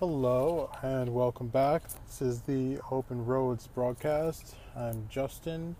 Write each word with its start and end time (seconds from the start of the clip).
Hello 0.00 0.70
and 0.80 1.12
welcome 1.12 1.48
back. 1.48 1.82
This 2.06 2.22
is 2.22 2.42
the 2.42 2.78
Open 2.88 3.26
Roads 3.26 3.66
broadcast. 3.66 4.54
I'm 4.76 5.08
Justin, 5.10 5.74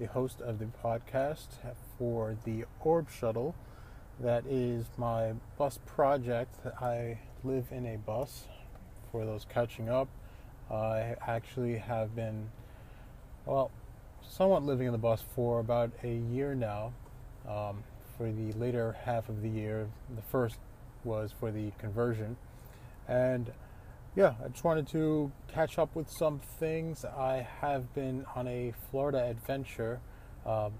the 0.00 0.06
host 0.06 0.40
of 0.40 0.58
the 0.58 0.66
podcast 0.82 1.46
for 1.96 2.36
the 2.44 2.64
Orb 2.80 3.08
Shuttle. 3.08 3.54
That 4.18 4.44
is 4.44 4.86
my 4.96 5.34
bus 5.56 5.78
project. 5.86 6.56
I 6.82 7.20
live 7.44 7.66
in 7.70 7.86
a 7.86 7.96
bus. 7.96 8.48
For 9.12 9.24
those 9.24 9.46
catching 9.48 9.88
up, 9.88 10.08
I 10.68 11.14
actually 11.24 11.78
have 11.78 12.16
been, 12.16 12.50
well, 13.46 13.70
somewhat 14.20 14.64
living 14.64 14.88
in 14.88 14.92
the 14.92 14.98
bus 14.98 15.22
for 15.36 15.60
about 15.60 15.92
a 16.02 16.16
year 16.32 16.56
now. 16.56 16.92
Um, 17.48 17.84
for 18.18 18.32
the 18.32 18.50
later 18.58 18.96
half 19.04 19.28
of 19.28 19.42
the 19.42 19.48
year, 19.48 19.86
the 20.16 20.22
first 20.22 20.58
was 21.04 21.32
for 21.38 21.52
the 21.52 21.70
conversion 21.78 22.36
and 23.10 23.50
yeah, 24.16 24.34
I 24.44 24.48
just 24.48 24.64
wanted 24.64 24.88
to 24.88 25.30
catch 25.48 25.78
up 25.78 25.94
with 25.94 26.10
some 26.10 26.40
things. 26.40 27.04
I 27.04 27.46
have 27.60 27.94
been 27.94 28.26
on 28.34 28.48
a 28.48 28.74
Florida 28.90 29.24
adventure 29.24 30.00
uh, 30.44 30.70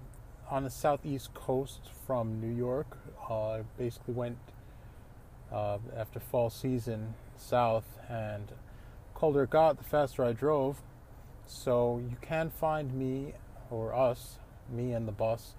on 0.49 0.63
the 0.63 0.69
southeast 0.69 1.33
coast 1.33 1.89
from 2.05 2.41
New 2.41 2.53
York. 2.53 2.97
Uh, 3.29 3.49
I 3.51 3.61
basically 3.77 4.13
went 4.13 4.37
uh, 5.51 5.77
after 5.95 6.19
fall 6.19 6.49
season 6.49 7.13
south, 7.37 7.85
and 8.09 8.51
colder 9.13 9.43
it 9.43 9.49
got, 9.49 9.77
the 9.77 9.83
faster 9.83 10.25
I 10.25 10.33
drove. 10.33 10.81
So 11.45 12.01
you 12.09 12.17
can 12.21 12.49
find 12.49 12.93
me 12.93 13.33
or 13.69 13.95
us, 13.95 14.39
me 14.69 14.91
and 14.91 15.07
the 15.07 15.13
bus, 15.13 15.55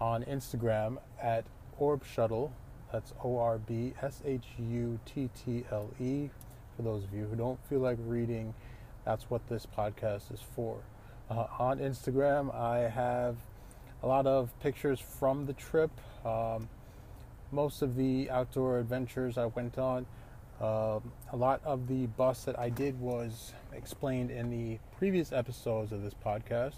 on 0.00 0.22
Instagram 0.24 0.98
at 1.22 1.44
Orb 1.78 2.04
Shuttle 2.04 2.52
that's 2.92 3.12
O 3.22 3.38
R 3.38 3.58
B 3.58 3.94
S 4.02 4.22
H 4.24 4.46
U 4.58 4.98
T 5.06 5.30
T 5.44 5.64
L 5.70 5.90
E. 6.00 6.30
For 6.80 6.84
those 6.84 7.04
of 7.04 7.12
you 7.12 7.26
who 7.26 7.36
don't 7.36 7.62
feel 7.68 7.80
like 7.80 7.98
reading, 8.06 8.54
that's 9.04 9.28
what 9.28 9.46
this 9.50 9.66
podcast 9.66 10.32
is 10.32 10.40
for. 10.56 10.78
Uh, 11.28 11.44
on 11.58 11.78
Instagram, 11.78 12.54
I 12.54 12.88
have 12.88 13.36
a 14.02 14.06
lot 14.06 14.26
of 14.26 14.58
pictures 14.60 14.98
from 14.98 15.44
the 15.44 15.52
trip. 15.52 15.90
Um, 16.24 16.70
most 17.52 17.82
of 17.82 17.96
the 17.96 18.30
outdoor 18.30 18.78
adventures 18.78 19.36
I 19.36 19.44
went 19.44 19.76
on. 19.76 20.06
Uh, 20.58 21.00
a 21.30 21.36
lot 21.36 21.60
of 21.66 21.86
the 21.86 22.06
bus 22.06 22.44
that 22.44 22.58
I 22.58 22.70
did 22.70 22.98
was 22.98 23.52
explained 23.74 24.30
in 24.30 24.48
the 24.48 24.78
previous 24.96 25.32
episodes 25.32 25.92
of 25.92 26.02
this 26.02 26.14
podcast. 26.14 26.76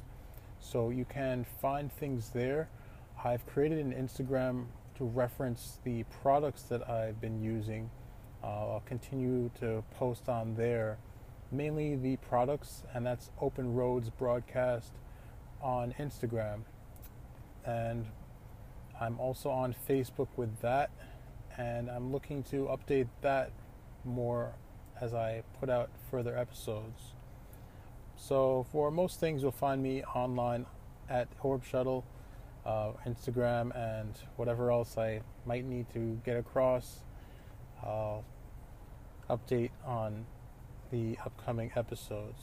So 0.58 0.91
you 0.91 1.05
can 1.05 1.47
find 1.61 1.92
things 1.92 2.30
there. 2.30 2.69
I've 3.25 3.47
created 3.47 3.78
an 3.78 3.92
Instagram 3.92 4.64
to 4.97 5.05
reference 5.05 5.78
the 5.84 6.03
products 6.23 6.62
that 6.62 6.91
I've 6.91 7.20
been 7.20 7.41
using. 7.41 7.89
Uh, 8.43 8.73
I'll 8.73 8.83
continue 8.87 9.51
to 9.61 9.85
post 9.93 10.29
on 10.29 10.55
there, 10.57 10.98
mainly 11.51 11.97
the 11.97 12.17
products, 12.17 12.83
and 12.95 13.07
that's 13.07 13.31
Open 13.41 13.75
Roads 13.75 14.11
Broadcast 14.11 14.93
on 15.61 15.95
Instagram. 15.98 16.63
And 17.65 18.07
I'm 19.01 19.19
also 19.20 19.51
on 19.51 19.75
Facebook 19.89 20.29
with 20.37 20.61
that, 20.61 20.91
and 21.57 21.91
I'm 21.91 22.11
looking 22.13 22.43
to 22.45 22.69
update 22.70 23.09
that 23.20 23.53
more 24.05 24.55
as 25.01 25.15
I 25.15 25.43
put 25.61 25.70
out 25.70 25.91
further 26.11 26.37
episodes. 26.37 27.13
So, 28.17 28.67
for 28.70 28.91
most 28.91 29.20
things, 29.20 29.43
you'll 29.43 29.53
find 29.53 29.83
me 29.83 30.03
online 30.05 30.67
at 31.09 31.29
Orb 31.43 31.65
Shuttle 31.65 32.05
uh, 32.65 32.93
Instagram, 33.07 33.75
and 33.77 34.15
whatever 34.37 34.70
else 34.70 34.97
I 34.97 35.20
might 35.47 35.65
need 35.65 35.87
to 35.95 36.20
get 36.25 36.37
across. 36.37 37.01
Update 39.28 39.70
on 39.84 40.27
the 40.91 41.17
upcoming 41.25 41.70
episodes. 41.77 42.42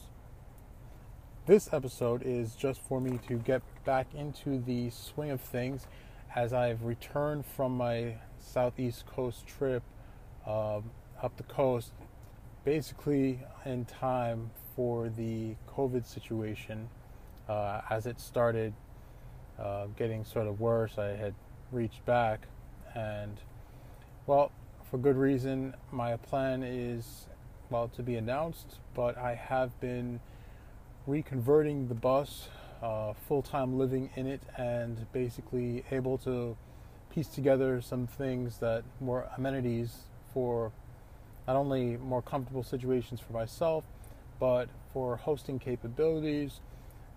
This 1.46 1.74
episode 1.74 2.22
is 2.24 2.56
just 2.56 2.81
for 2.81 3.02
me 3.02 3.20
to 3.28 3.36
get 3.36 3.62
back 3.86 4.08
into 4.14 4.59
the 4.59 4.90
swing 4.90 5.31
of 5.31 5.42
things 5.42 5.88
as 6.36 6.53
I've 6.53 6.84
returned 6.84 7.46
from 7.46 7.76
my 7.76 8.16
southeast 8.40 9.06
coast 9.08 9.48
trip 9.48 9.84
uh, 10.46 10.81
up 11.22 11.36
the 11.38 11.44
coast, 11.44 11.94
basically 12.64 13.40
in 13.66 13.86
time 13.86 14.52
for 14.76 15.09
the 15.09 15.56
COVID 15.68 16.06
situation 16.06 16.90
uh, 17.50 17.82
as 17.90 18.06
it 18.06 18.20
started 18.20 18.74
uh, 19.59 19.88
getting 19.98 20.24
sort 20.24 20.48
of 20.48 20.59
worse, 20.59 20.98
I 20.98 21.16
had 21.16 21.34
reached 21.72 22.06
back, 22.06 22.48
and 22.96 23.38
well, 24.28 24.52
for 24.90 24.98
good 24.98 25.18
reason. 25.18 25.76
My 25.92 26.18
plan 26.18 26.64
is 26.64 27.28
well 27.70 27.90
to 27.90 28.02
be 28.02 28.16
announced, 28.16 28.78
but 28.96 29.18
I 29.18 29.36
have 29.36 29.80
been 29.80 30.20
reconverting 31.08 31.90
the 31.90 31.96
bus, 31.96 32.50
uh, 32.82 33.14
full 33.28 33.44
time 33.44 33.78
living 33.78 34.10
in 34.16 34.26
it, 34.26 34.42
and 34.58 35.06
basically 35.12 35.84
able 35.92 36.18
to 36.20 36.58
piece 37.12 37.28
together 37.28 37.82
some 37.82 38.08
things 38.08 38.58
that 38.60 38.84
more 39.00 39.30
amenities 39.38 40.06
for 40.34 40.72
not 41.48 41.56
only 41.56 41.98
more 41.98 42.22
comfortable 42.22 42.64
situations 42.64 43.20
for 43.20 43.34
myself, 43.34 43.84
but 44.40 44.70
for 44.92 45.18
hosting 45.18 45.60
capabilities. 45.60 46.62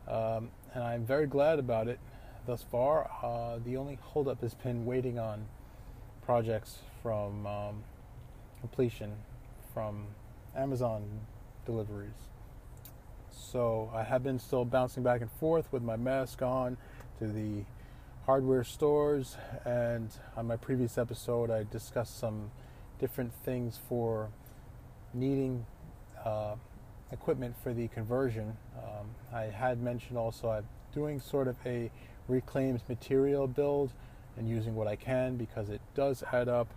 Um, 0.09 0.51
and 0.75 0.83
I'm 0.85 1.07
very 1.07 1.27
glad 1.27 1.59
about 1.59 1.89
it 1.89 2.01
thus 2.47 2.63
far. 2.63 3.11
Uh, 3.23 3.61
the 3.65 3.79
only 3.79 3.99
holdup 4.01 4.43
has 4.43 4.55
been 4.55 4.85
waiting 4.85 5.19
on 5.19 5.47
projects 6.25 6.79
from 7.03 7.47
um, 7.47 7.85
completion 8.61 9.13
from 9.75 10.07
Amazon 10.57 11.03
deliveries. 11.67 12.29
So 13.31 13.91
I 13.95 14.03
have 14.03 14.23
been 14.23 14.39
still 14.39 14.65
bouncing 14.65 15.03
back 15.03 15.21
and 15.21 15.31
forth 15.33 15.73
with 15.73 15.83
my 15.83 15.97
mask 15.97 16.43
on 16.43 16.77
to 17.19 17.27
the 17.27 17.65
hardware 18.27 18.65
stores, 18.65 19.37
and 19.65 20.09
on 20.37 20.47
my 20.47 20.57
previous 20.57 20.97
episode, 20.97 21.51
I 21.51 21.65
discussed 21.71 22.19
some 22.19 22.51
different 23.01 23.33
things 23.45 23.79
for 23.89 24.29
needing 25.13 25.67
uh, 26.25 26.55
equipment 27.11 27.55
for 27.63 27.75
the 27.75 27.89
conversion. 27.89 28.57
Um, 28.77 29.09
I 29.33 29.43
had 29.45 29.83
mentioned 29.83 30.17
also 30.17 30.51
I'm 30.51 30.69
doing 30.95 31.21
sort 31.21 31.49
of 31.49 31.57
a 31.67 31.91
reclaimed 32.29 32.81
material 32.89 33.47
build 33.47 33.93
and 34.37 34.49
using 34.49 34.75
what 34.75 34.87
I 34.87 34.97
can 34.97 35.37
because 35.37 35.69
it 35.69 35.81
does 35.95 36.23
add 36.33 36.49
up. 36.49 36.69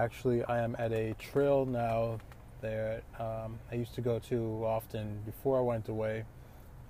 Actually, 0.00 0.42
I 0.44 0.62
am 0.62 0.74
at 0.78 0.92
a 0.92 1.14
trail 1.18 1.66
now 1.66 2.20
that 2.62 3.02
um, 3.18 3.58
I 3.70 3.74
used 3.74 3.94
to 3.96 4.00
go 4.00 4.18
to 4.30 4.64
often 4.64 5.20
before 5.26 5.58
I 5.58 5.60
went 5.60 5.90
away, 5.90 6.24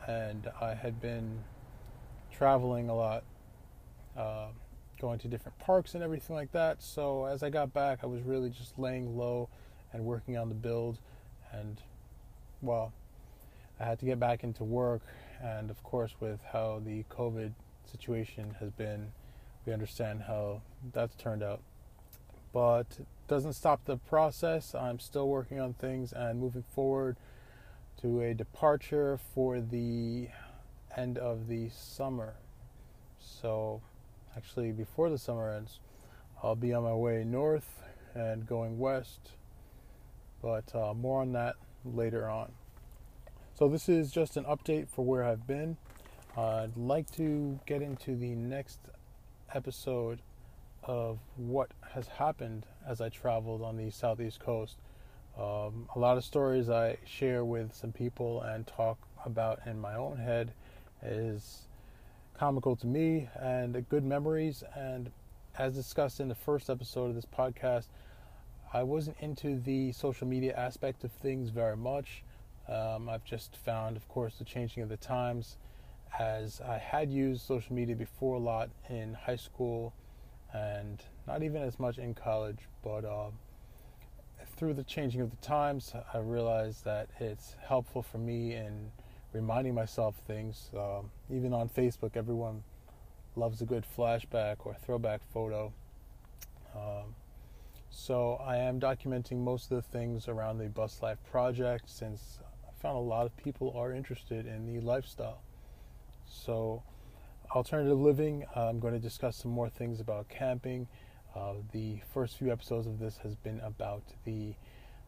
and 0.07 0.49
I 0.61 0.75
had 0.75 1.01
been 1.01 1.43
traveling 2.31 2.89
a 2.89 2.95
lot, 2.95 3.25
uh, 4.17 4.47
going 5.01 5.19
to 5.19 5.27
different 5.27 5.59
parks 5.59 5.95
and 5.95 6.05
everything 6.05 6.37
like 6.37 6.53
that. 6.53 6.85
So 6.85 7.25
as 7.25 7.43
I 7.43 7.51
got 7.51 7.75
back, 7.75 7.99
I 8.05 8.07
was 8.07 8.23
really 8.23 8.49
just 8.49 8.79
laying 8.79 9.19
low 9.19 9.49
and 9.93 10.05
working 10.05 10.37
on 10.37 10.49
the 10.49 10.55
build, 10.55 11.01
and 11.51 11.83
well, 12.63 12.93
I 13.81 13.87
had 13.87 13.99
to 13.99 14.05
get 14.05 14.21
back 14.21 14.45
into 14.45 14.63
work 14.63 15.03
and 15.43 15.69
of 15.69 15.83
course, 15.83 16.15
with 16.21 16.39
how 16.53 16.81
the 16.85 17.03
COVID 17.11 17.55
situation 17.91 18.55
has 18.61 18.71
been, 18.71 19.11
we 19.67 19.73
understand 19.73 20.23
how 20.23 20.61
that's 20.93 21.17
turned 21.17 21.43
out. 21.43 21.61
But 22.53 22.87
doesn't 23.29 23.53
stop 23.53 23.85
the 23.85 23.97
process. 23.97 24.75
I'm 24.75 24.99
still 24.99 25.29
working 25.29 25.61
on 25.61 25.75
things 25.75 26.13
and 26.13 26.41
moving 26.41 26.65
forward 26.75 27.17
to 28.03 28.21
a 28.21 28.35
departure 28.35 29.19
for 29.35 29.61
the 29.61 30.29
end 30.97 31.19
of 31.19 31.47
the 31.47 31.69
summer. 31.71 32.35
So, 33.19 33.83
actually, 34.37 34.73
before 34.73 35.11
the 35.11 35.19
summer 35.19 35.53
ends, 35.53 35.79
I'll 36.43 36.57
be 36.57 36.73
on 36.73 36.85
my 36.85 36.95
way 36.95 37.23
north 37.25 37.83
and 38.15 38.47
going 38.47 38.79
west. 38.79 39.33
But 40.43 40.75
uh, 40.75 40.95
more 40.95 41.21
on 41.21 41.33
that 41.33 41.57
later 41.85 42.29
on. 42.29 42.53
So 43.55 43.69
this 43.69 43.89
is 43.89 44.11
just 44.11 44.37
an 44.37 44.45
update 44.45 44.89
for 44.89 45.05
where 45.05 45.23
I've 45.23 45.47
been. 45.47 45.77
I'd 46.37 46.77
like 46.77 47.11
to 47.13 47.61
get 47.67 47.83
into 47.83 48.17
the 48.17 48.35
next 48.35 48.79
episode 49.55 50.23
of 50.85 51.19
what 51.37 51.71
has 51.95 52.09
happened 52.09 52.67
as 52.87 53.01
I 53.01 53.09
traveled 53.09 53.63
on 53.63 53.77
the 53.77 53.91
southeast 53.91 54.41
coast. 54.41 54.77
Um, 55.39 55.89
a 55.95 55.99
lot 55.99 56.17
of 56.17 56.25
stories 56.25 56.69
I 56.69 56.99
share 57.07 57.45
with 57.45 57.75
some 57.75 57.93
people 57.93 58.43
and 58.43 58.67
talk 58.67 58.99
about 59.25 59.61
in 59.67 59.81
my 59.81 59.95
own 59.95 60.17
head 60.17 60.53
is 61.03 61.69
comical 62.35 62.77
to 62.77 62.87
me 62.87 63.29
and 63.39 63.87
good 63.89 64.05
memories. 64.05 64.65
And 64.75 65.11
as 65.59 65.75
discussed 65.75 66.21
in 66.21 66.29
the 66.29 66.35
first 66.35 66.71
episode 66.71 67.07
of 67.11 67.15
this 67.15 67.27
podcast, 67.27 67.87
I 68.73 68.83
wasn't 68.83 69.17
into 69.21 69.61
the 69.61 69.93
social 69.93 70.27
media 70.27 70.55
aspect 70.57 71.05
of 71.05 71.13
things 71.13 71.51
very 71.51 71.77
much. 71.77 72.23
Um, 72.69 73.09
I've 73.09 73.25
just 73.25 73.57
found, 73.57 73.97
of 73.97 74.09
course, 74.09 74.37
the 74.39 74.45
changing 74.45 74.83
of 74.83 74.89
the 74.89 74.97
times 74.97 75.57
as 76.19 76.61
I 76.61 76.79
had 76.79 77.11
used 77.11 77.43
social 77.43 77.75
media 77.75 77.97
before 77.97 78.37
a 78.37 78.41
lot 78.41 78.71
in 78.89 79.15
high 79.15 79.37
school 79.37 79.93
and 80.53 81.03
not 81.27 81.43
even 81.43 81.63
as 81.63 81.79
much 81.79 81.99
in 81.99 82.15
college, 82.15 82.59
but 82.83 83.05
uh, 83.05 83.31
through 84.57 84.75
the 84.75 84.85
changing 84.85 85.21
of 85.21 85.31
the 85.31 85.37
times, 85.37 85.93
I 86.13 86.19
realized 86.19 86.85
that 86.85 87.09
it's 87.19 87.57
helpful 87.67 88.03
for 88.03 88.19
me 88.19 88.55
in 88.55 88.91
reminding 89.33 89.75
myself 89.75 90.17
things. 90.27 90.71
Um, 90.77 91.11
even 91.31 91.53
on 91.53 91.69
Facebook, 91.69 92.17
everyone 92.17 92.63
loves 93.37 93.63
a 93.63 93.65
good 93.65 93.85
flashback 93.97 94.57
or 94.65 94.75
throwback 94.75 95.21
photo. 95.33 95.73
Um, 96.75 97.15
so 97.91 98.35
I 98.45 98.57
am 98.57 98.81
documenting 98.81 99.39
most 99.39 99.71
of 99.71 99.77
the 99.77 99.89
things 99.99 100.29
around 100.29 100.59
the 100.59 100.69
Bus 100.69 101.03
Life 101.03 101.19
project 101.31 101.89
since 101.91 102.39
I 102.67 102.83
found 102.83 102.97
a 102.97 103.01
lot 103.01 103.27
of 103.27 103.37
people 103.37 103.75
are 103.77 103.93
interested 103.93 104.47
in 104.47 104.67
the 104.67 104.81
lifestyle. 104.81 105.43
So, 106.27 106.83
alternative 107.53 107.99
living, 107.99 108.45
I'm 108.55 108.79
going 108.79 108.95
to 108.95 109.01
discuss 109.01 109.37
some 109.37 109.51
more 109.51 109.69
things 109.69 110.01
about 110.01 110.29
camping. 110.29 110.87
Uh, 111.35 111.55
the 111.73 112.01
first 112.13 112.37
few 112.37 112.53
episodes 112.53 112.87
of 112.87 112.99
this 112.99 113.19
has 113.19 113.35
been 113.35 113.61
about 113.61 114.03
the 114.25 114.55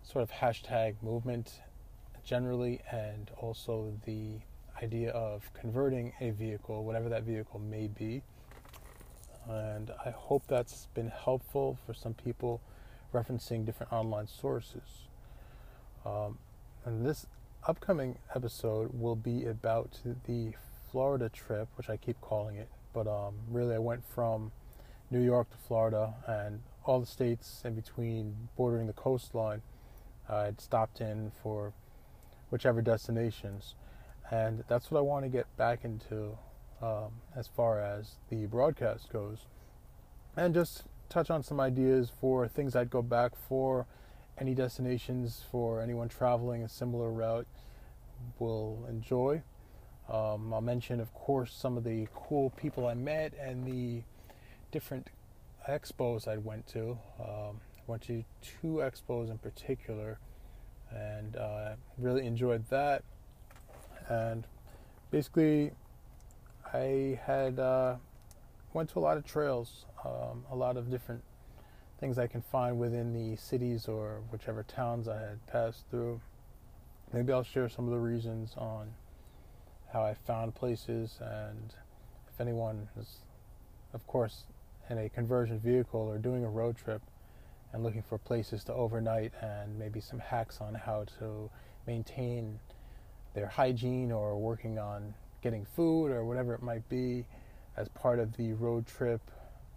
sort 0.02 0.22
of 0.22 0.30
hashtag 0.30 0.96
movement 1.02 1.60
generally 2.24 2.80
and 2.90 3.30
also 3.36 3.92
the 4.06 4.40
idea 4.82 5.10
of 5.10 5.52
converting 5.54 6.12
a 6.20 6.30
vehicle, 6.30 6.84
whatever 6.84 7.08
that 7.08 7.22
vehicle 7.22 7.60
may 7.60 7.86
be. 7.86 8.22
And 9.48 9.90
I 10.04 10.10
hope 10.10 10.44
that's 10.48 10.86
been 10.94 11.08
helpful 11.08 11.78
for 11.86 11.94
some 11.94 12.14
people 12.14 12.60
referencing 13.12 13.64
different 13.64 13.92
online 13.92 14.26
sources. 14.26 15.08
Um, 16.04 16.38
and 16.84 17.06
this 17.06 17.26
upcoming 17.66 18.18
episode 18.34 18.90
will 18.98 19.16
be 19.16 19.44
about 19.44 20.00
the 20.26 20.54
Florida 20.92 21.30
trip, 21.30 21.68
which 21.76 21.88
I 21.88 21.96
keep 21.96 22.20
calling 22.20 22.56
it. 22.56 22.68
But 22.92 23.08
um, 23.08 23.34
really, 23.50 23.74
I 23.74 23.78
went 23.78 24.04
from 24.04 24.52
New 25.10 25.22
York 25.22 25.50
to 25.50 25.56
Florida 25.56 26.14
and 26.26 26.60
all 26.84 27.00
the 27.00 27.06
states 27.06 27.62
in 27.64 27.74
between 27.74 28.48
bordering 28.56 28.86
the 28.86 28.92
coastline. 28.92 29.62
I'd 30.28 30.60
stopped 30.60 31.00
in 31.00 31.32
for 31.42 31.72
whichever 32.50 32.82
destinations. 32.82 33.74
And 34.30 34.64
that's 34.68 34.90
what 34.90 34.98
I 34.98 35.02
want 35.02 35.24
to 35.24 35.28
get 35.30 35.46
back 35.56 35.84
into 35.84 36.36
um, 36.82 37.12
as 37.34 37.46
far 37.48 37.80
as 37.80 38.16
the 38.28 38.46
broadcast 38.46 39.10
goes. 39.10 39.46
And 40.36 40.54
just 40.54 40.84
touch 41.08 41.30
on 41.30 41.42
some 41.42 41.60
ideas 41.60 42.10
for 42.20 42.46
things 42.48 42.76
I'd 42.76 42.90
go 42.90 43.02
back 43.02 43.32
for, 43.48 43.86
any 44.38 44.54
destinations 44.54 45.42
for 45.50 45.80
anyone 45.80 46.08
traveling 46.08 46.62
a 46.62 46.68
similar 46.68 47.10
route 47.10 47.46
will 48.38 48.86
enjoy. 48.88 49.42
Um, 50.08 50.52
I'll 50.52 50.60
mention, 50.60 51.00
of 51.00 51.12
course, 51.14 51.54
some 51.54 51.76
of 51.76 51.84
the 51.84 52.08
cool 52.14 52.50
people 52.50 52.86
I 52.86 52.94
met 52.94 53.32
and 53.40 53.64
the 53.66 54.02
different 54.70 55.08
expos 55.68 56.26
I 56.26 56.36
went 56.36 56.66
to. 56.68 56.98
Um, 57.20 57.60
I 57.78 57.82
went 57.86 58.02
to 58.02 58.24
two 58.40 58.82
expos 58.82 59.30
in 59.30 59.38
particular 59.38 60.18
and 60.90 61.36
uh, 61.36 61.74
really 61.98 62.26
enjoyed 62.26 62.68
that. 62.70 63.04
And 64.08 64.46
basically, 65.10 65.72
I 66.72 67.18
had 67.24 67.58
uh, 67.58 67.96
went 68.72 68.90
to 68.90 68.98
a 68.98 69.00
lot 69.00 69.16
of 69.16 69.24
trails, 69.24 69.86
um, 70.04 70.44
a 70.50 70.56
lot 70.56 70.76
of 70.76 70.90
different 70.90 71.22
things 72.00 72.18
I 72.18 72.26
can 72.26 72.42
find 72.42 72.78
within 72.78 73.12
the 73.12 73.36
cities 73.36 73.86
or 73.86 74.22
whichever 74.30 74.64
towns 74.64 75.06
I 75.06 75.20
had 75.20 75.46
passed 75.46 75.84
through. 75.90 76.20
Maybe 77.12 77.32
I'll 77.32 77.44
share 77.44 77.68
some 77.68 77.84
of 77.84 77.92
the 77.92 77.98
reasons 77.98 78.54
on 78.56 78.92
how 79.92 80.02
I 80.02 80.14
found 80.14 80.54
places 80.54 81.18
and 81.20 81.74
if 82.32 82.40
anyone 82.40 82.88
is, 82.98 83.18
of 83.92 84.06
course, 84.06 84.44
in 84.88 84.98
a 84.98 85.08
conversion 85.08 85.58
vehicle 85.58 86.00
or 86.00 86.18
doing 86.18 86.44
a 86.44 86.48
road 86.48 86.76
trip, 86.76 87.02
and 87.72 87.82
looking 87.82 88.02
for 88.02 88.18
places 88.18 88.64
to 88.64 88.74
overnight 88.74 89.32
and 89.40 89.78
maybe 89.78 90.00
some 90.00 90.18
hacks 90.18 90.60
on 90.60 90.74
how 90.74 91.04
to 91.18 91.50
maintain 91.86 92.58
their 93.34 93.46
hygiene 93.46 94.12
or 94.12 94.38
working 94.38 94.78
on 94.78 95.14
getting 95.42 95.64
food 95.64 96.10
or 96.10 96.24
whatever 96.24 96.54
it 96.54 96.62
might 96.62 96.86
be 96.88 97.24
as 97.76 97.88
part 97.88 98.18
of 98.18 98.36
the 98.36 98.52
road 98.52 98.86
trip 98.86 99.22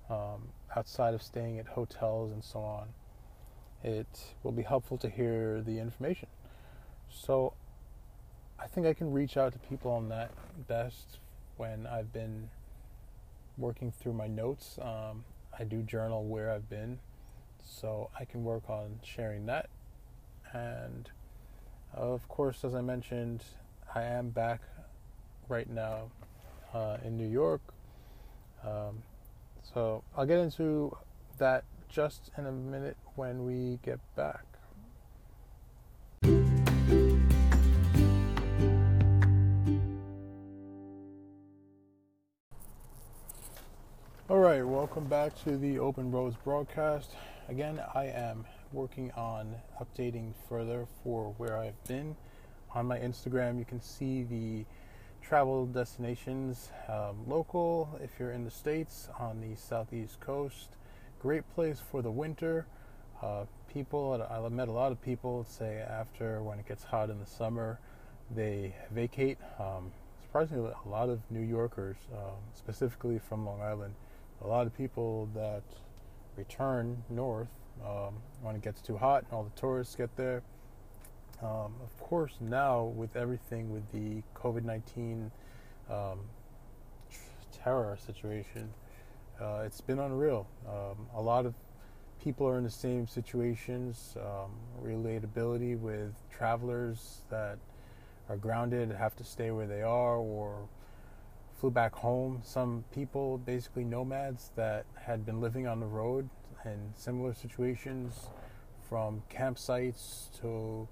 um, 0.09 0.49
outside 0.75 1.13
of 1.13 1.21
staying 1.23 1.57
at 1.57 1.65
hotels 1.65 2.31
and 2.31 2.43
so 2.43 2.59
on. 2.59 2.87
It 3.83 4.33
will 4.43 4.51
be 4.51 4.63
helpful 4.63 4.97
to 4.97 5.09
hear 5.09 5.61
the 5.61 5.79
information. 5.79 6.27
So 7.09 7.53
I 8.59 8.67
think 8.67 8.87
I 8.87 8.93
can 8.93 9.11
reach 9.11 9.37
out 9.37 9.53
to 9.53 9.59
people 9.59 9.91
on 9.91 10.09
that 10.09 10.31
best 10.67 11.19
when 11.57 11.85
I've 11.87 12.11
been 12.13 12.49
working 13.57 13.91
through 13.91 14.13
my 14.13 14.27
notes. 14.27 14.79
Um, 14.81 15.23
I 15.57 15.63
do 15.63 15.81
journal 15.81 16.23
where 16.23 16.51
I've 16.51 16.69
been 16.69 16.99
so 17.63 18.09
I 18.19 18.25
can 18.25 18.43
work 18.43 18.69
on 18.69 18.99
sharing 19.03 19.45
that. 19.47 19.69
And 20.53 21.09
of 21.93 22.27
course, 22.27 22.63
as 22.63 22.75
I 22.75 22.81
mentioned, 22.81 23.43
I 23.93 24.03
am 24.03 24.29
back 24.29 24.61
right 25.49 25.69
now 25.69 26.11
uh, 26.73 26.97
in 27.03 27.17
New 27.17 27.27
York. 27.27 27.61
Um, 28.63 29.03
so 29.73 30.03
I'll 30.15 30.25
get 30.25 30.39
into 30.39 30.95
that 31.37 31.63
just 31.89 32.31
in 32.37 32.45
a 32.45 32.51
minute 32.51 32.97
when 33.15 33.45
we 33.45 33.79
get 33.83 33.99
back. 34.15 34.45
Welcome 44.85 45.05
back 45.05 45.35
to 45.43 45.57
the 45.57 45.79
Open 45.79 46.11
Roads 46.11 46.35
broadcast 46.43 47.15
again, 47.49 47.81
I 47.95 48.05
am 48.05 48.45
working 48.71 49.11
on 49.13 49.55
updating 49.81 50.33
further 50.47 50.85
for 51.03 51.33
where 51.39 51.57
I've 51.57 51.83
been. 51.85 52.15
On 52.75 52.85
my 52.85 52.99
Instagram, 52.99 53.57
you 53.57 53.65
can 53.65 53.81
see 53.81 54.21
the 54.21 54.63
travel 55.23 55.65
destinations 55.65 56.69
um, 56.87 57.17
local 57.25 57.99
if 57.99 58.11
you're 58.19 58.29
in 58.29 58.45
the 58.45 58.51
States 58.51 59.09
on 59.17 59.41
the 59.41 59.55
southeast 59.59 60.19
coast. 60.19 60.75
Great 61.19 61.51
place 61.55 61.79
for 61.79 62.03
the 62.03 62.11
winter. 62.11 62.67
Uh, 63.23 63.45
people, 63.73 64.23
I 64.29 64.47
met 64.49 64.67
a 64.67 64.71
lot 64.71 64.91
of 64.91 65.01
people 65.01 65.47
say 65.49 65.79
after 65.79 66.43
when 66.43 66.59
it 66.59 66.67
gets 66.67 66.83
hot 66.83 67.09
in 67.09 67.19
the 67.19 67.25
summer, 67.25 67.79
they 68.35 68.75
vacate. 68.91 69.39
Um, 69.59 69.91
surprisingly, 70.21 70.69
a 70.85 70.89
lot 70.89 71.09
of 71.09 71.21
New 71.31 71.41
Yorkers, 71.41 71.97
um, 72.13 72.35
specifically 72.53 73.17
from 73.17 73.47
Long 73.47 73.63
Island, 73.63 73.95
a 74.43 74.47
lot 74.47 74.67
of 74.67 74.75
people 74.75 75.29
that 75.33 75.63
return 76.35 77.03
north 77.09 77.47
um, 77.83 78.15
when 78.41 78.55
it 78.55 78.61
gets 78.61 78.81
too 78.81 78.97
hot 78.97 79.23
and 79.23 79.33
all 79.33 79.43
the 79.43 79.59
tourists 79.59 79.95
get 79.95 80.15
there. 80.15 80.41
Um, 81.41 81.73
of 81.83 81.97
course, 81.99 82.33
now 82.39 82.83
with 82.83 83.15
everything 83.15 83.71
with 83.71 83.91
the 83.91 84.23
COVID 84.35 84.63
19 84.63 85.31
um, 85.89 86.19
terror 87.51 87.97
situation, 88.05 88.73
uh, 89.41 89.63
it's 89.65 89.81
been 89.81 89.99
unreal. 89.99 90.47
Um, 90.67 91.07
a 91.15 91.21
lot 91.21 91.45
of 91.45 91.53
people 92.23 92.47
are 92.47 92.57
in 92.57 92.63
the 92.63 92.69
same 92.69 93.07
situations, 93.07 94.15
um, 94.17 94.51
relatability 94.81 95.77
with 95.77 96.13
travelers 96.31 97.21
that 97.29 97.57
are 98.29 98.37
grounded, 98.37 98.91
have 98.91 99.15
to 99.17 99.23
stay 99.23 99.51
where 99.51 99.67
they 99.67 99.81
are, 99.81 100.17
or 100.17 100.67
flew 101.59 101.71
back 101.71 101.95
home. 101.95 102.41
Some 102.43 102.83
people, 102.93 103.37
basically 103.37 103.83
nomads, 103.83 104.51
that 104.55 104.85
had 105.05 105.25
been 105.25 105.41
living 105.41 105.67
on 105.67 105.79
the 105.79 105.85
road 105.85 106.29
in 106.65 106.93
similar 106.95 107.33
situations, 107.33 108.29
from 108.89 109.23
campsites 109.31 110.29
to 110.41 110.87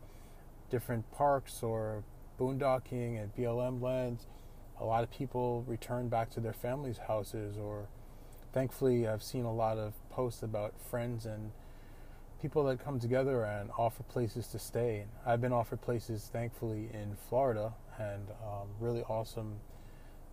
different 0.69 1.09
parks 1.11 1.61
or 1.61 2.03
boondocking 2.39 3.21
and 3.21 3.35
BLM 3.35 3.81
lands. 3.81 4.27
A 4.79 4.85
lot 4.85 5.03
of 5.03 5.11
people 5.11 5.63
returned 5.67 6.09
back 6.09 6.29
to 6.31 6.39
their 6.39 6.53
families' 6.53 6.97
houses, 6.97 7.57
or 7.57 7.87
thankfully, 8.53 9.07
I've 9.07 9.23
seen 9.23 9.45
a 9.45 9.53
lot 9.53 9.77
of 9.77 9.93
posts 10.09 10.41
about 10.41 10.73
friends 10.89 11.25
and 11.25 11.51
people 12.41 12.63
that 12.65 12.83
come 12.83 12.99
together 12.99 13.43
and 13.43 13.69
offer 13.77 14.03
places 14.03 14.47
to 14.47 14.59
stay. 14.59 15.05
I've 15.25 15.39
been 15.39 15.53
offered 15.53 15.81
places, 15.81 16.29
thankfully, 16.33 16.89
in 16.91 17.15
Florida, 17.29 17.73
and 17.99 18.29
um, 18.43 18.69
really 18.79 19.03
awesome 19.03 19.59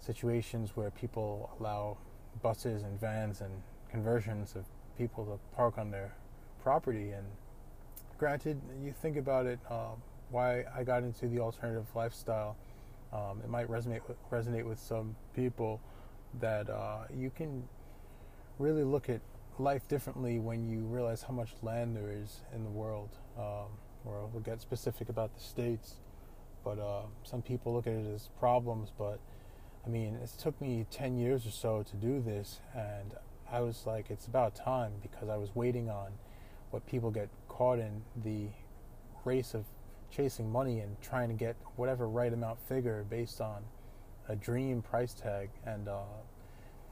situations 0.00 0.72
where 0.74 0.90
people 0.90 1.50
allow 1.58 1.98
buses 2.42 2.82
and 2.82 2.98
vans 3.00 3.40
and 3.40 3.50
conversions 3.90 4.54
of 4.54 4.64
people 4.96 5.24
to 5.24 5.38
park 5.56 5.78
on 5.78 5.90
their 5.90 6.12
property. 6.62 7.12
And 7.12 7.26
granted, 8.18 8.60
you 8.82 8.92
think 8.92 9.16
about 9.16 9.46
it, 9.46 9.58
um, 9.70 10.02
why 10.30 10.64
I 10.76 10.84
got 10.84 11.02
into 11.02 11.26
the 11.26 11.40
alternative 11.40 11.86
lifestyle. 11.94 12.56
Um, 13.12 13.40
it 13.42 13.50
might 13.50 13.68
resonate 13.68 14.00
with, 14.06 14.16
resonate 14.30 14.64
with 14.64 14.78
some 14.78 15.16
people 15.34 15.80
that 16.40 16.70
uh, 16.70 17.04
you 17.14 17.30
can 17.30 17.64
really 18.58 18.84
look 18.84 19.08
at 19.08 19.20
life 19.58 19.88
differently 19.88 20.38
when 20.38 20.68
you 20.68 20.78
realize 20.80 21.22
how 21.22 21.34
much 21.34 21.50
land 21.62 21.96
there 21.96 22.12
is 22.12 22.42
in 22.54 22.62
the 22.62 22.70
world. 22.70 23.10
Um, 23.36 23.66
or 24.04 24.26
we'll 24.32 24.42
get 24.42 24.60
specific 24.60 25.08
about 25.08 25.34
the 25.34 25.42
states, 25.42 25.96
but 26.64 26.78
uh, 26.78 27.02
some 27.22 27.42
people 27.42 27.74
look 27.74 27.86
at 27.86 27.92
it 27.92 28.14
as 28.14 28.28
problems, 28.38 28.90
but 28.96 29.18
I 29.84 29.88
mean, 29.88 30.16
it 30.16 30.30
took 30.38 30.60
me 30.60 30.86
10 30.90 31.16
years 31.16 31.46
or 31.46 31.50
so 31.50 31.82
to 31.82 31.96
do 31.96 32.20
this, 32.20 32.60
and 32.74 33.14
I 33.50 33.60
was 33.60 33.84
like, 33.86 34.10
it's 34.10 34.26
about 34.26 34.54
time 34.54 34.92
because 35.02 35.28
I 35.28 35.36
was 35.36 35.54
waiting 35.54 35.88
on 35.88 36.12
what 36.70 36.86
people 36.86 37.10
get 37.10 37.28
caught 37.48 37.78
in 37.78 38.02
the 38.22 38.48
race 39.24 39.54
of 39.54 39.64
chasing 40.10 40.50
money 40.50 40.80
and 40.80 41.00
trying 41.00 41.28
to 41.28 41.34
get 41.34 41.56
whatever 41.76 42.08
right 42.08 42.32
amount 42.32 42.58
figure 42.68 43.04
based 43.08 43.40
on 43.40 43.62
a 44.28 44.36
dream 44.36 44.82
price 44.82 45.14
tag. 45.14 45.50
And 45.64 45.88
uh, 45.88 46.02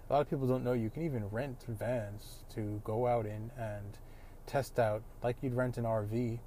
a 0.09 0.12
lot 0.12 0.21
of 0.21 0.30
people 0.30 0.47
don't 0.47 0.64
know 0.64 0.73
you 0.73 0.90
can 0.90 1.04
even 1.04 1.28
rent 1.28 1.64
vans 1.68 2.45
to 2.54 2.80
go 2.85 3.07
out 3.07 3.26
in 3.26 3.50
and 3.59 3.99
test 4.47 4.78
out, 4.78 5.02
like 5.23 5.37
you'd 5.42 5.54
rent 5.54 5.76
an 5.76 5.85
RV, 5.85 6.38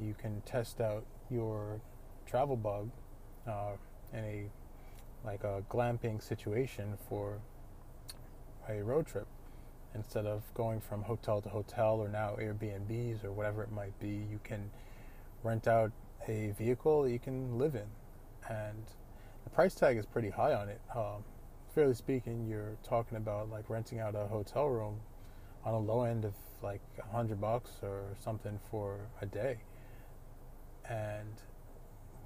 you 0.00 0.14
can 0.16 0.40
test 0.42 0.80
out 0.80 1.04
your 1.28 1.80
travel 2.24 2.56
bug 2.56 2.90
uh, 3.46 3.72
in 4.12 4.24
a 4.24 4.50
like 5.24 5.44
a 5.44 5.62
glamping 5.70 6.22
situation 6.22 6.96
for 7.08 7.38
a 8.68 8.82
road 8.82 9.06
trip 9.06 9.26
instead 9.94 10.26
of 10.26 10.42
going 10.54 10.80
from 10.80 11.02
hotel 11.02 11.40
to 11.40 11.48
hotel 11.48 11.94
or 11.94 12.08
now 12.08 12.36
Airbnbs 12.38 13.24
or 13.24 13.32
whatever 13.32 13.62
it 13.62 13.72
might 13.72 13.98
be. 13.98 14.26
You 14.30 14.40
can 14.44 14.70
rent 15.42 15.66
out 15.66 15.92
a 16.26 16.52
vehicle 16.58 17.02
that 17.02 17.10
you 17.10 17.18
can 17.18 17.58
live 17.58 17.74
in, 17.74 17.86
and 18.48 18.84
the 19.44 19.50
price 19.50 19.74
tag 19.74 19.96
is 19.96 20.06
pretty 20.06 20.30
high 20.30 20.52
on 20.52 20.68
it. 20.68 20.80
Um, 20.94 21.24
fairly 21.74 21.94
speaking, 21.94 22.46
you're 22.46 22.76
talking 22.82 23.16
about 23.16 23.50
like 23.50 23.70
renting 23.70 23.98
out 23.98 24.14
a 24.14 24.26
hotel 24.26 24.66
room 24.68 25.00
on 25.64 25.74
a 25.74 25.78
low 25.78 26.02
end 26.02 26.24
of 26.24 26.34
like 26.62 26.80
a 26.98 27.12
hundred 27.14 27.40
bucks 27.40 27.70
or 27.82 28.02
something 28.22 28.58
for 28.70 28.98
a 29.22 29.26
day. 29.26 29.58
And 30.88 31.34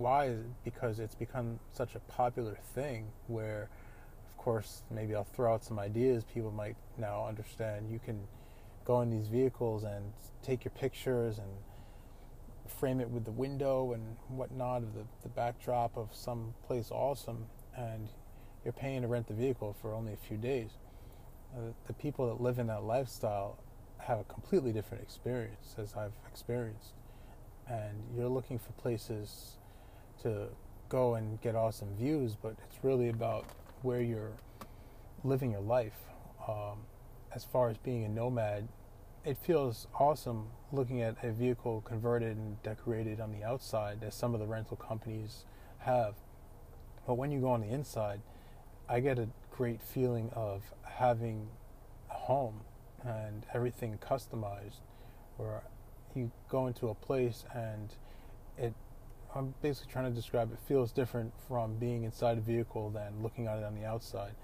why? 0.03 0.27
is 0.27 0.45
Because 0.65 0.99
it's 0.99 1.15
become 1.15 1.59
such 1.73 1.95
a 1.95 2.01
popular 2.01 2.59
thing 2.75 3.07
where, 3.29 3.69
of 4.31 4.37
course, 4.37 4.83
maybe 4.91 5.15
I'll 5.15 5.25
throw 5.25 5.55
out 5.55 5.65
some 5.65 5.79
ideas 5.79 6.25
people 6.25 6.51
might 6.51 6.77
now 6.99 7.27
understand. 7.27 7.91
You 7.91 8.01
can 8.05 8.21
go 8.85 9.01
in 9.01 9.11
these 9.11 9.29
vehicles 9.29 9.85
and 9.85 10.13
take 10.43 10.65
your 10.65 10.73
pictures 10.73 11.39
and 11.39 11.49
frame 12.67 13.01
it 13.01 13.09
with 13.09 13.25
the 13.25 13.33
window 13.33 13.93
and 13.93 14.17
whatnot 14.29 14.83
of 14.83 14.95
the, 14.95 15.05
the 15.23 15.29
backdrop 15.29 15.97
of 15.97 16.09
some 16.13 16.55
place 16.67 16.91
awesome 16.91 17.47
and 17.77 18.09
you're 18.65 18.73
paying 18.73 19.03
to 19.03 19.09
rent 19.09 19.27
the 19.27 19.35
vehicle 19.35 19.77
for 19.81 19.95
only 19.95 20.13
a 20.13 20.17
few 20.17 20.37
days. 20.37 20.71
Uh, 21.55 21.73
the 21.87 21.93
people 21.93 22.27
that 22.27 22.43
live 22.43 22.59
in 22.59 22.67
that 22.69 22.85
lifestyle 22.85 23.59
have 23.99 24.19
a 24.19 24.25
completely 24.25 24.73
different 24.73 25.03
experience 25.03 25.75
as 25.79 25.95
I've 25.95 26.13
experienced. 26.29 26.95
And 27.69 28.03
you're 28.17 28.29
looking 28.29 28.59
for 28.59 28.73
places 28.73 29.57
to 30.23 30.49
go 30.89 31.15
and 31.15 31.41
get 31.41 31.55
awesome 31.55 31.95
views, 31.97 32.37
but 32.41 32.55
it's 32.67 32.83
really 32.83 33.09
about 33.09 33.47
where 33.83 34.01
you're 34.01 34.33
living 35.25 35.53
your 35.53 35.61
life. 35.61 35.99
Um, 36.47 36.81
as 37.35 37.45
far 37.45 37.71
as 37.71 37.79
being 37.79 38.05
a 38.05 38.09
nomad, 38.09 38.69
it 39.25 39.39
feels 39.39 39.87
awesome 39.99 40.49
looking 40.73 41.01
at 41.01 41.17
a 41.23 41.31
vehicle 41.31 41.81
converted 41.83 42.37
and 42.37 42.63
decorated 42.63 43.21
on 43.21 43.33
the 43.33 43.45
outside, 43.45 44.03
as 44.03 44.15
some 44.15 44.35
of 44.35 44.41
the 44.41 44.47
rental 44.47 44.77
companies 44.77 45.45
have. 45.79 46.15
But 47.07 47.15
when 47.15 47.31
you 47.31 47.41
go 47.41 47.51
on 47.51 47.61
the 47.61 47.69
inside, 47.69 48.21
I 48.89 49.01
get 49.01 49.19
a 49.19 49.29
great 49.51 49.81
feeling 49.81 50.31
of 50.35 50.63
having 50.85 51.49
a 52.11 52.15
home 52.15 52.63
and 53.05 53.47
everything 53.55 53.99
customized, 53.99 54.81
where 55.37 55.63
you 56.15 56.31
go 56.49 56.67
into 56.67 56.89
a 56.89 56.95
place 56.95 57.45
and 57.55 57.95
it. 58.59 58.75
I'm 59.35 59.55
basically 59.63 59.91
trying 59.91 60.11
to 60.11 60.15
describe 60.15 60.53
it 60.53 60.59
feels 60.69 60.93
different 60.93 61.33
from 61.49 61.77
being 61.77 62.05
inside 62.05 62.37
a 62.37 62.43
vehicle 62.43 62.91
than 62.91 63.23
looking 63.23 63.47
at 63.47 63.59
it 63.59 63.65
on 63.65 63.75
the 63.75 63.85
outside. 63.85 64.35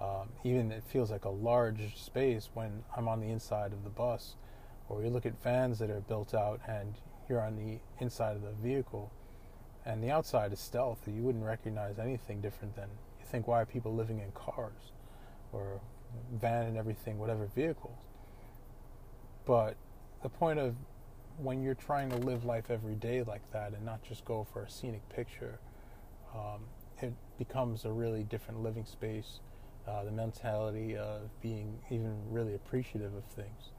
Um, 0.00 0.28
even 0.44 0.70
it 0.70 0.84
feels 0.84 1.10
like 1.10 1.24
a 1.24 1.30
large 1.30 1.96
space 1.96 2.50
when 2.52 2.84
I'm 2.94 3.08
on 3.08 3.20
the 3.20 3.28
inside 3.28 3.72
of 3.72 3.84
the 3.84 3.90
bus, 3.90 4.36
or 4.88 5.02
you 5.02 5.08
look 5.08 5.24
at 5.24 5.42
vans 5.42 5.78
that 5.78 5.88
are 5.88 6.00
built 6.00 6.34
out 6.34 6.60
and 6.68 6.94
you're 7.28 7.40
on 7.40 7.56
the 7.56 7.78
inside 8.04 8.36
of 8.36 8.42
the 8.42 8.52
vehicle, 8.62 9.10
and 9.86 10.02
the 10.02 10.10
outside 10.10 10.52
is 10.52 10.60
stealth. 10.60 10.98
You 11.06 11.22
wouldn't 11.22 11.44
recognize 11.44 11.98
anything 11.98 12.42
different 12.42 12.76
than 12.76 12.88
you 13.18 13.24
think. 13.24 13.48
Why 13.48 13.62
are 13.62 13.66
people 13.66 13.94
living 13.94 14.18
in 14.18 14.30
cars, 14.32 14.92
or 15.52 15.80
van 16.32 16.66
and 16.66 16.76
everything, 16.76 17.18
whatever 17.18 17.46
vehicles? 17.46 17.96
But 19.46 19.76
the 20.22 20.28
point 20.28 20.58
of 20.58 20.74
when 21.38 21.62
you're 21.62 21.74
trying 21.74 22.10
to 22.10 22.16
live 22.16 22.44
life 22.44 22.70
every 22.70 22.94
day 22.94 23.22
like 23.22 23.50
that 23.52 23.72
and 23.72 23.84
not 23.84 24.02
just 24.02 24.24
go 24.24 24.46
for 24.52 24.62
a 24.62 24.70
scenic 24.70 25.08
picture, 25.08 25.58
um, 26.34 26.60
it 27.00 27.12
becomes 27.38 27.84
a 27.84 27.90
really 27.90 28.22
different 28.24 28.62
living 28.62 28.84
space 28.84 29.40
uh, 29.86 30.04
the 30.04 30.10
mentality 30.10 30.96
of 30.96 31.28
being 31.42 31.78
even 31.90 32.16
really 32.30 32.54
appreciative 32.54 33.14
of 33.14 33.24
things 33.24 33.70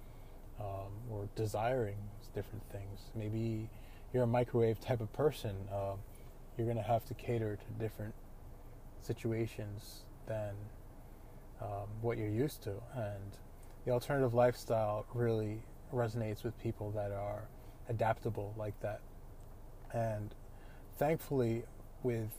um, 0.59 0.91
or 1.09 1.27
desiring 1.35 1.97
different 2.33 2.63
things. 2.71 3.09
Maybe 3.15 3.69
you're 4.13 4.24
a 4.24 4.27
microwave 4.27 4.79
type 4.79 5.01
of 5.01 5.12
person. 5.13 5.55
Uh, 5.71 5.95
you're 6.57 6.67
going 6.67 6.77
to 6.77 6.83
have 6.83 7.05
to 7.05 7.13
cater 7.15 7.57
to 7.57 7.83
different 7.83 8.13
situations 9.01 10.03
than 10.27 10.53
um, 11.62 11.88
what 12.01 12.17
you're 12.17 12.29
used 12.29 12.62
to. 12.63 12.74
And 12.95 13.38
the 13.85 13.91
alternative 13.91 14.33
lifestyle 14.33 15.05
really 15.13 15.63
resonates 15.95 16.43
with 16.43 16.57
people 16.61 16.91
that 16.91 17.11
are 17.11 17.47
adaptable 17.89 18.53
like 18.57 18.79
that. 18.81 19.01
And 19.93 20.33
thankfully, 20.97 21.63
with 22.03 22.31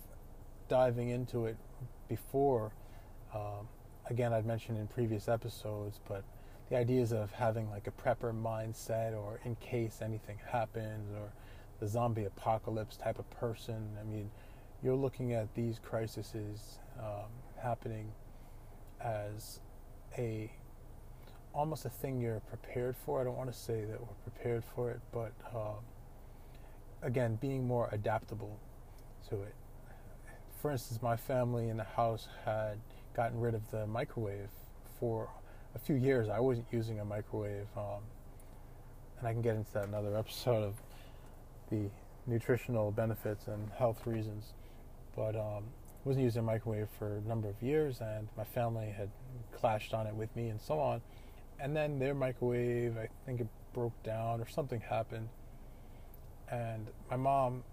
diving 0.68 1.08
into 1.08 1.46
it 1.46 1.56
before 2.08 2.72
um, 3.34 3.68
again, 4.08 4.32
I've 4.32 4.46
mentioned 4.46 4.78
in 4.78 4.86
previous 4.86 5.28
episodes, 5.28 6.00
but 6.08 6.24
the 6.70 6.76
ideas 6.76 7.12
of 7.12 7.30
having 7.32 7.70
like 7.70 7.86
a 7.86 7.90
prepper 7.90 8.32
mindset 8.34 9.16
or 9.16 9.40
in 9.44 9.56
case 9.56 10.00
anything 10.02 10.38
happens 10.50 11.10
or 11.14 11.32
the 11.80 11.86
zombie 11.86 12.24
apocalypse 12.24 12.96
type 12.96 13.18
of 13.18 13.28
person. 13.30 13.96
I 14.00 14.04
mean, 14.04 14.30
you're 14.82 14.96
looking 14.96 15.32
at 15.32 15.54
these 15.54 15.78
crises 15.78 16.78
um, 16.98 17.30
happening 17.62 18.12
as 19.00 19.60
a 20.16 20.50
almost 21.56 21.86
a 21.86 21.88
thing 21.88 22.20
you're 22.20 22.40
prepared 22.40 22.94
for. 22.94 23.20
I 23.20 23.24
don't 23.24 23.36
want 23.36 23.50
to 23.50 23.58
say 23.58 23.84
that 23.84 23.98
we're 23.98 24.30
prepared 24.30 24.62
for 24.74 24.90
it, 24.90 25.00
but 25.10 25.32
um, 25.54 25.82
again, 27.02 27.38
being 27.40 27.66
more 27.66 27.88
adaptable 27.92 28.58
to 29.30 29.36
it. 29.42 29.54
For 30.60 30.70
instance, 30.70 31.00
my 31.02 31.16
family 31.16 31.68
in 31.68 31.78
the 31.78 31.84
house 31.84 32.28
had 32.44 32.78
gotten 33.14 33.40
rid 33.40 33.54
of 33.54 33.70
the 33.70 33.86
microwave 33.86 34.50
for 35.00 35.30
a 35.74 35.78
few 35.78 35.96
years. 35.96 36.28
I 36.28 36.40
wasn't 36.40 36.66
using 36.70 37.00
a 37.00 37.04
microwave, 37.04 37.66
um, 37.76 38.02
and 39.18 39.26
I 39.26 39.32
can 39.32 39.40
get 39.40 39.56
into 39.56 39.72
that 39.72 39.88
another 39.88 40.16
episode 40.16 40.62
of 40.62 40.74
the 41.70 41.88
nutritional 42.26 42.90
benefits 42.90 43.46
and 43.46 43.70
health 43.78 44.06
reasons. 44.06 44.52
But 45.14 45.36
um, 45.36 45.64
wasn't 46.04 46.24
using 46.24 46.40
a 46.40 46.44
microwave 46.44 46.88
for 46.98 47.16
a 47.16 47.20
number 47.22 47.48
of 47.48 47.60
years, 47.62 48.00
and 48.00 48.28
my 48.36 48.44
family 48.44 48.94
had 48.96 49.08
clashed 49.52 49.94
on 49.94 50.06
it 50.06 50.14
with 50.14 50.34
me, 50.36 50.48
and 50.48 50.60
so 50.60 50.78
on. 50.78 51.00
And 51.58 51.74
then 51.74 51.98
their 51.98 52.14
microwave, 52.14 52.96
I 52.98 53.08
think 53.24 53.40
it 53.40 53.48
broke 53.72 54.02
down 54.02 54.40
or 54.40 54.48
something 54.48 54.80
happened, 54.80 55.28
and 56.50 56.86
my 57.10 57.16
mom, 57.16 57.64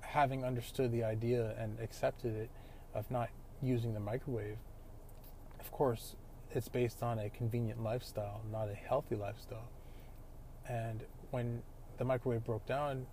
having 0.00 0.44
understood 0.44 0.92
the 0.92 1.04
idea 1.04 1.54
and 1.58 1.78
accepted 1.80 2.34
it 2.34 2.50
of 2.94 3.10
not 3.10 3.28
using 3.62 3.94
the 3.94 4.00
microwave, 4.00 4.58
of 5.60 5.70
course, 5.72 6.16
it's 6.50 6.68
based 6.68 7.02
on 7.02 7.18
a 7.18 7.28
convenient 7.30 7.82
lifestyle, 7.82 8.40
not 8.52 8.68
a 8.68 8.74
healthy 8.74 9.16
lifestyle. 9.16 9.68
And 10.68 11.02
when 11.30 11.62
the 11.98 12.04
microwave 12.04 12.44
broke 12.44 12.66
down, 12.66 13.06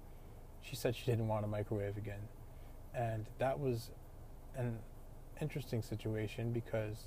she 0.61 0.75
said 0.75 0.95
she 0.95 1.05
didn't 1.05 1.27
want 1.27 1.43
a 1.43 1.47
microwave 1.47 1.97
again. 1.97 2.27
And 2.93 3.25
that 3.39 3.59
was 3.59 3.89
an 4.55 4.77
interesting 5.41 5.81
situation 5.81 6.51
because 6.51 7.05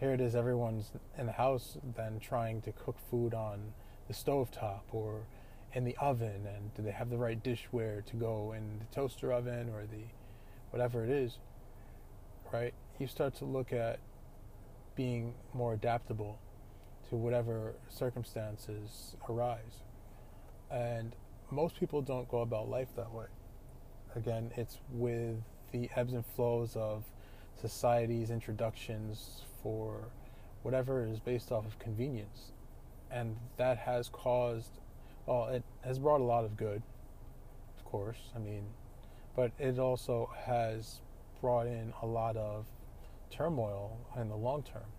here 0.00 0.12
it 0.12 0.20
is, 0.20 0.34
everyone's 0.34 0.90
in 1.16 1.26
the 1.26 1.32
house 1.32 1.76
then 1.96 2.18
trying 2.18 2.62
to 2.62 2.72
cook 2.72 2.96
food 3.10 3.34
on 3.34 3.72
the 4.08 4.14
stove 4.14 4.50
top 4.50 4.86
or 4.90 5.20
in 5.72 5.84
the 5.84 5.96
oven 5.98 6.46
and 6.46 6.74
do 6.74 6.82
they 6.82 6.90
have 6.90 7.10
the 7.10 7.16
right 7.16 7.44
dishware 7.44 8.04
to 8.04 8.16
go 8.16 8.52
in 8.56 8.80
the 8.80 8.84
toaster 8.92 9.32
oven 9.32 9.68
or 9.68 9.82
the 9.82 10.02
whatever 10.70 11.04
it 11.04 11.10
is 11.10 11.38
right 12.52 12.74
you 12.98 13.06
start 13.06 13.32
to 13.36 13.44
look 13.44 13.72
at 13.72 14.00
being 14.96 15.32
more 15.54 15.72
adaptable 15.72 16.38
to 17.08 17.16
whatever 17.16 17.74
circumstances 17.88 19.16
arise. 19.28 19.82
And 20.70 21.14
most 21.50 21.78
people 21.78 22.02
don't 22.02 22.28
go 22.28 22.40
about 22.40 22.68
life 22.68 22.88
that 22.96 23.12
way. 23.12 23.26
Again, 24.14 24.52
it's 24.56 24.78
with 24.92 25.36
the 25.72 25.90
ebbs 25.96 26.12
and 26.12 26.24
flows 26.24 26.76
of 26.76 27.04
society's 27.60 28.30
introductions 28.30 29.42
for 29.62 30.08
whatever 30.62 31.04
is 31.04 31.20
based 31.20 31.50
off 31.52 31.66
of 31.66 31.78
convenience. 31.78 32.52
And 33.10 33.36
that 33.56 33.78
has 33.78 34.08
caused, 34.08 34.78
well, 35.26 35.46
it 35.48 35.64
has 35.82 35.98
brought 35.98 36.20
a 36.20 36.24
lot 36.24 36.44
of 36.44 36.56
good, 36.56 36.82
of 37.78 37.84
course. 37.84 38.30
I 38.36 38.38
mean, 38.38 38.66
but 39.34 39.52
it 39.58 39.78
also 39.78 40.30
has 40.44 41.00
brought 41.40 41.66
in 41.66 41.92
a 42.02 42.06
lot 42.06 42.36
of 42.36 42.66
turmoil 43.30 43.96
in 44.18 44.28
the 44.28 44.36
long 44.36 44.62
term. 44.62 44.92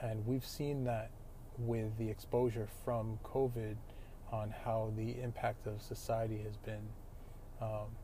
And 0.00 0.26
we've 0.26 0.46
seen 0.46 0.84
that 0.84 1.10
with 1.58 1.96
the 1.98 2.08
exposure 2.08 2.68
from 2.84 3.18
COVID 3.24 3.76
on 4.30 4.54
how 4.64 4.92
the 4.96 5.20
impact 5.20 5.66
of 5.66 5.82
society 5.82 6.40
has 6.42 6.56
been 6.56 6.88
um, 7.60 7.96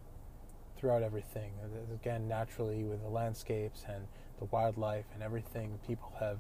throughout 0.76 1.02
everything. 1.02 1.52
Again, 1.92 2.28
naturally, 2.28 2.84
with 2.84 3.02
the 3.02 3.08
landscapes 3.08 3.84
and 3.88 4.06
the 4.38 4.46
wildlife 4.46 5.06
and 5.14 5.22
everything, 5.22 5.78
people 5.86 6.12
have 6.20 6.38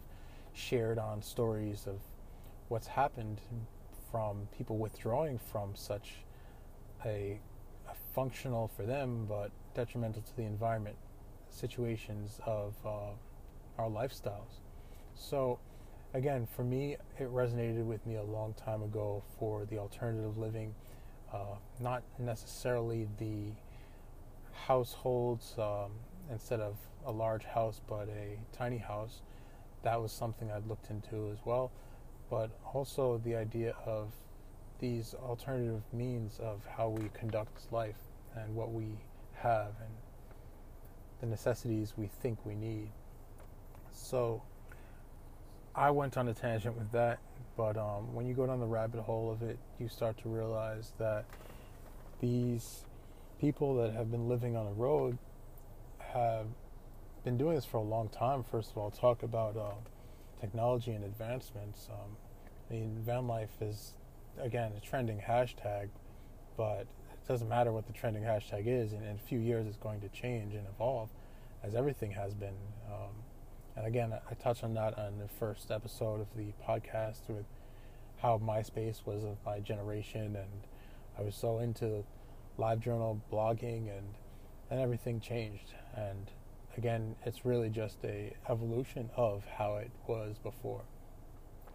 shared 0.52 0.98
on 0.98 1.22
stories 1.22 1.86
of 1.86 2.00
what's 2.68 2.86
happened 2.86 3.40
from 4.10 4.48
people 4.56 4.78
withdrawing 4.78 5.38
from 5.38 5.74
such 5.74 6.24
a, 7.04 7.38
a 7.88 7.94
functional 8.14 8.68
for 8.68 8.84
them 8.84 9.26
but 9.28 9.50
detrimental 9.74 10.22
to 10.22 10.36
the 10.36 10.42
environment 10.42 10.96
situations 11.50 12.40
of 12.46 12.74
uh, 12.84 13.10
our 13.78 13.88
lifestyles. 13.88 14.60
So, 15.14 15.58
again, 16.14 16.46
for 16.46 16.64
me, 16.64 16.96
it 17.18 17.32
resonated 17.32 17.84
with 17.84 18.04
me 18.06 18.16
a 18.16 18.22
long 18.22 18.54
time 18.54 18.82
ago 18.82 19.22
for 19.38 19.64
the 19.66 19.78
alternative 19.78 20.38
living, 20.38 20.74
uh, 21.32 21.56
not 21.80 22.02
necessarily 22.18 23.08
the 23.18 23.52
households 24.52 25.54
um, 25.58 25.92
instead 26.30 26.60
of 26.60 26.76
a 27.08 27.10
large 27.10 27.44
house, 27.44 27.80
but 27.88 28.08
a 28.08 28.38
tiny 28.56 28.78
house. 28.78 29.22
That 29.82 30.00
was 30.00 30.12
something 30.12 30.50
I'd 30.50 30.66
looked 30.66 30.90
into 30.90 31.30
as 31.32 31.38
well, 31.44 31.72
but 32.30 32.50
also 32.72 33.20
the 33.24 33.34
idea 33.34 33.74
of 33.86 34.12
these 34.78 35.14
alternative 35.14 35.82
means 35.92 36.38
of 36.38 36.60
how 36.76 36.90
we 36.90 37.10
conduct 37.14 37.72
life 37.72 37.98
and 38.36 38.54
what 38.54 38.72
we 38.72 38.86
have 39.34 39.72
and 39.80 39.90
the 41.20 41.26
necessities 41.26 41.94
we 41.96 42.08
think 42.22 42.38
we 42.44 42.54
need. 42.54 42.90
So 43.90 44.42
I 45.74 45.90
went 45.90 46.16
on 46.16 46.28
a 46.28 46.34
tangent 46.34 46.76
with 46.76 46.92
that, 46.92 47.18
but 47.56 47.76
um, 47.76 48.14
when 48.14 48.26
you 48.26 48.34
go 48.34 48.46
down 48.46 48.60
the 48.60 48.66
rabbit 48.66 49.00
hole 49.00 49.32
of 49.32 49.42
it, 49.42 49.58
you 49.80 49.88
start 49.88 50.18
to 50.18 50.28
realize 50.28 50.92
that 50.98 51.24
these 52.20 52.84
people 53.40 53.76
that 53.76 53.94
have 53.94 54.10
been 54.10 54.28
living 54.28 54.56
on 54.56 54.66
a 54.66 54.72
road 54.72 55.18
have 55.98 56.46
been 57.28 57.36
doing 57.36 57.56
this 57.56 57.66
for 57.66 57.76
a 57.76 57.82
long 57.82 58.08
time. 58.08 58.42
First 58.42 58.70
of 58.70 58.78
all, 58.78 58.90
talk 58.90 59.22
about 59.22 59.54
uh, 59.54 59.74
technology 60.40 60.92
and 60.92 61.04
advancements. 61.04 61.86
Um, 61.92 62.16
I 62.70 62.72
mean, 62.72 63.02
van 63.04 63.28
life 63.28 63.50
is 63.60 63.92
again 64.40 64.72
a 64.74 64.80
trending 64.80 65.20
hashtag, 65.20 65.90
but 66.56 66.86
it 67.12 67.28
doesn't 67.28 67.50
matter 67.50 67.70
what 67.70 67.86
the 67.86 67.92
trending 67.92 68.22
hashtag 68.22 68.66
is. 68.66 68.94
In, 68.94 69.02
in 69.02 69.16
a 69.16 69.18
few 69.18 69.40
years, 69.40 69.66
it's 69.66 69.76
going 69.76 70.00
to 70.00 70.08
change 70.08 70.54
and 70.54 70.66
evolve, 70.74 71.10
as 71.62 71.74
everything 71.74 72.12
has 72.12 72.32
been. 72.32 72.56
Um, 72.90 73.12
and 73.76 73.86
again, 73.86 74.14
I, 74.14 74.32
touched 74.32 74.64
on 74.64 74.72
that 74.74 74.98
on 74.98 75.18
the 75.18 75.28
first 75.28 75.70
episode 75.70 76.22
of 76.22 76.28
the 76.34 76.54
podcast 76.66 77.28
with 77.28 77.44
how 78.22 78.38
MySpace 78.38 79.04
was 79.04 79.22
of 79.22 79.36
my 79.44 79.60
generation, 79.60 80.34
and 80.34 80.62
I 81.18 81.20
was 81.20 81.34
so 81.34 81.58
into 81.58 82.04
live 82.56 82.80
journal 82.80 83.20
blogging, 83.30 83.94
and 83.94 84.14
and 84.70 84.80
everything 84.80 85.20
changed. 85.20 85.74
And 85.94 86.30
again, 86.78 87.16
it's 87.26 87.44
really 87.44 87.68
just 87.68 87.98
a 88.04 88.32
evolution 88.48 89.10
of 89.16 89.42
how 89.58 89.74
it 89.76 89.90
was 90.06 90.38
before. 90.38 90.82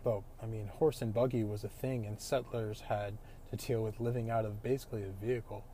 But 0.02 0.22
I 0.42 0.46
mean, 0.46 0.68
horse 0.68 1.02
and 1.02 1.14
buggy 1.14 1.44
was 1.44 1.66
a 1.66 1.70
thing, 1.70 2.06
and 2.06 2.20
settlers 2.20 2.82
had 2.88 3.18
to 3.52 3.58
deal 3.58 3.84
with 3.84 4.00
living 4.00 4.30
out 4.30 4.46
of 4.46 4.64
basically 4.64 5.04
a 5.04 5.26
vehicle. 5.26 5.66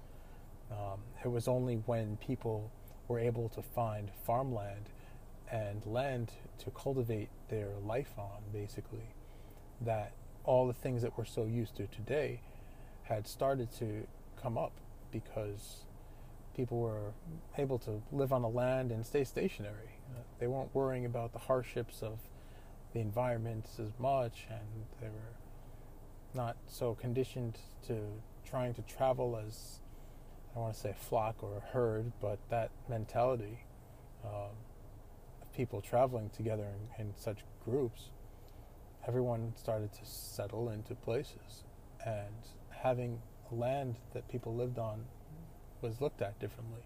Um, 0.71 1.01
it 1.23 1.27
was 1.27 1.47
only 1.47 1.75
when 1.85 2.17
people 2.17 2.71
were 3.07 3.19
able 3.19 3.49
to 3.49 3.61
find 3.61 4.09
farmland 4.25 4.89
and 5.51 5.85
land 5.85 6.31
to 6.63 6.71
cultivate 6.71 7.29
their 7.49 7.69
life 7.83 8.13
on, 8.17 8.41
basically, 8.51 9.13
that 9.79 10.11
all 10.43 10.65
the 10.65 10.73
things 10.73 11.03
that 11.03 11.17
we're 11.17 11.25
so 11.25 11.45
used 11.45 11.75
to 11.75 11.85
today 11.87 12.41
had 13.03 13.27
started 13.27 13.71
to 13.77 14.07
come 14.41 14.57
up 14.57 14.73
because 15.11 15.85
people 16.59 16.81
were 16.81 17.13
able 17.57 17.79
to 17.79 18.01
live 18.11 18.33
on 18.33 18.41
the 18.41 18.49
land 18.49 18.91
and 18.91 19.05
stay 19.05 19.23
stationary. 19.23 19.91
Uh, 20.13 20.19
they 20.41 20.47
weren't 20.47 20.75
worrying 20.75 21.05
about 21.05 21.31
the 21.31 21.39
hardships 21.39 22.01
of 22.03 22.19
the 22.93 22.99
environment 22.99 23.65
as 23.79 23.97
much, 23.97 24.45
and 24.49 24.83
they 24.99 25.07
were 25.07 25.37
not 26.33 26.57
so 26.67 26.95
conditioned 26.95 27.57
to 27.87 27.95
trying 28.45 28.73
to 28.73 28.81
travel 28.81 29.41
as 29.41 29.79
I 30.51 30.55
don't 30.55 30.63
want 30.63 30.73
to 30.73 30.79
say 30.81 30.93
flock 30.99 31.41
or 31.41 31.63
herd, 31.71 32.11
but 32.19 32.39
that 32.49 32.71
mentality 32.89 33.63
um, 34.25 34.51
of 35.41 35.53
people 35.55 35.79
traveling 35.79 36.29
together 36.29 36.67
in, 36.97 37.05
in 37.05 37.13
such 37.15 37.37
groups, 37.63 38.09
everyone 39.07 39.53
started 39.55 39.93
to 39.93 40.05
settle 40.05 40.67
into 40.67 40.93
places, 40.93 41.63
and 42.05 42.35
having 42.69 43.21
land 43.49 43.95
that 44.13 44.27
people 44.27 44.53
lived 44.53 44.77
on 44.77 45.05
was 45.81 46.01
looked 46.01 46.21
at 46.21 46.39
differently. 46.39 46.81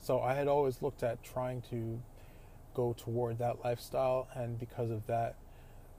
So 0.00 0.20
I 0.20 0.34
had 0.34 0.48
always 0.48 0.80
looked 0.80 1.02
at 1.02 1.22
trying 1.22 1.62
to 1.70 2.00
go 2.74 2.94
toward 2.96 3.38
that 3.38 3.64
lifestyle, 3.64 4.28
and 4.34 4.58
because 4.58 4.90
of 4.90 5.06
that, 5.06 5.36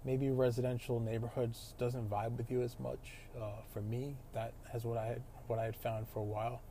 maybe 0.03 0.29
residential 0.29 0.99
neighborhoods 0.99 1.75
doesn't 1.77 2.09
vibe 2.09 2.37
with 2.37 2.49
you 2.49 2.61
as 2.61 2.79
much. 2.79 3.13
Uh, 3.39 3.61
for 3.71 3.81
me, 3.81 4.15
that 4.33 4.53
has 4.71 4.83
what 4.85 4.97
I 4.97 5.05
had, 5.05 5.21
what 5.47 5.59
I 5.59 5.65
had 5.65 5.75
found 5.75 6.07
for 6.07 6.19
a 6.19 6.23
while. 6.23 6.61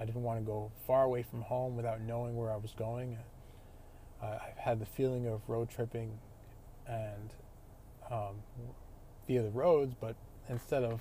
I 0.00 0.04
didn't 0.04 0.22
want 0.22 0.40
to 0.40 0.44
go 0.44 0.72
far 0.86 1.04
away 1.04 1.22
from 1.22 1.42
home 1.42 1.76
without 1.76 2.00
knowing 2.00 2.36
where 2.36 2.50
I 2.50 2.56
was 2.56 2.72
going. 2.72 3.18
Uh, 4.20 4.26
I 4.26 4.52
had 4.56 4.80
the 4.80 4.86
feeling 4.86 5.28
of 5.28 5.42
road 5.48 5.70
tripping 5.70 6.18
and 6.88 7.32
um, 8.10 8.42
via 9.26 9.42
the 9.42 9.50
roads, 9.50 9.94
but 10.00 10.16
instead 10.48 10.82
of 10.82 11.00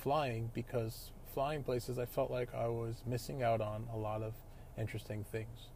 flying, 0.00 0.50
because 0.54 1.10
flying 1.32 1.62
places, 1.62 1.98
I 1.98 2.06
felt 2.06 2.30
like 2.30 2.54
I 2.54 2.68
was 2.68 3.02
missing 3.06 3.42
out 3.42 3.60
on 3.60 3.86
a 3.92 3.96
lot 3.96 4.22
of 4.22 4.34
interesting 4.78 5.24
things. 5.30 5.68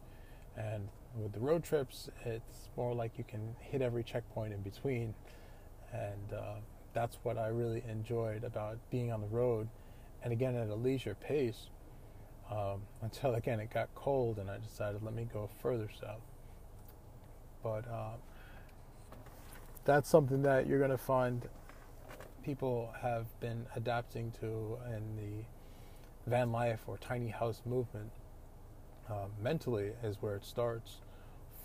And 0.55 0.87
with 1.15 1.33
the 1.33 1.39
road 1.39 1.63
trips, 1.63 2.09
it's 2.25 2.69
more 2.75 2.93
like 2.93 3.17
you 3.17 3.23
can 3.23 3.55
hit 3.59 3.81
every 3.81 4.03
checkpoint 4.03 4.53
in 4.53 4.61
between. 4.61 5.13
And 5.91 6.33
uh, 6.33 6.55
that's 6.93 7.17
what 7.23 7.37
I 7.37 7.47
really 7.47 7.83
enjoyed 7.89 8.43
about 8.43 8.77
being 8.89 9.11
on 9.11 9.21
the 9.21 9.27
road. 9.27 9.67
And 10.23 10.33
again, 10.33 10.55
at 10.55 10.69
a 10.69 10.75
leisure 10.75 11.15
pace, 11.15 11.69
um, 12.49 12.81
until 13.01 13.35
again 13.35 13.59
it 13.59 13.73
got 13.73 13.89
cold 13.93 14.37
and 14.39 14.49
I 14.49 14.57
decided 14.57 15.03
let 15.03 15.13
me 15.13 15.27
go 15.31 15.49
further 15.61 15.89
south. 15.99 16.21
But 17.63 17.87
uh, 17.87 18.15
that's 19.85 20.09
something 20.09 20.43
that 20.43 20.67
you're 20.67 20.79
going 20.79 20.91
to 20.91 20.97
find 20.97 21.47
people 22.47 22.93
have 23.01 23.25
been 23.41 23.65
adapting 23.75 24.31
to 24.31 24.77
in 24.95 25.17
the 25.17 26.31
van 26.31 26.49
life 26.49 26.79
or 26.87 26.97
tiny 26.97 27.27
house 27.27 27.61
movement 27.65 28.09
uh, 29.09 29.25
mentally 29.43 29.91
is 30.01 30.15
where 30.21 30.37
it 30.37 30.45
starts 30.45 31.01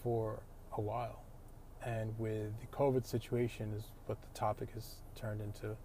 for 0.03 0.42
a 0.77 0.81
while. 0.81 1.23
And 1.87 2.18
with 2.18 2.51
the 2.61 2.66
COVID 2.77 3.07
situation, 3.07 3.73
is 3.77 3.85
what 4.07 4.21
the 4.23 4.29
topic 4.37 4.71
has 4.75 4.97
turned 5.14 5.40
into. 5.40 5.77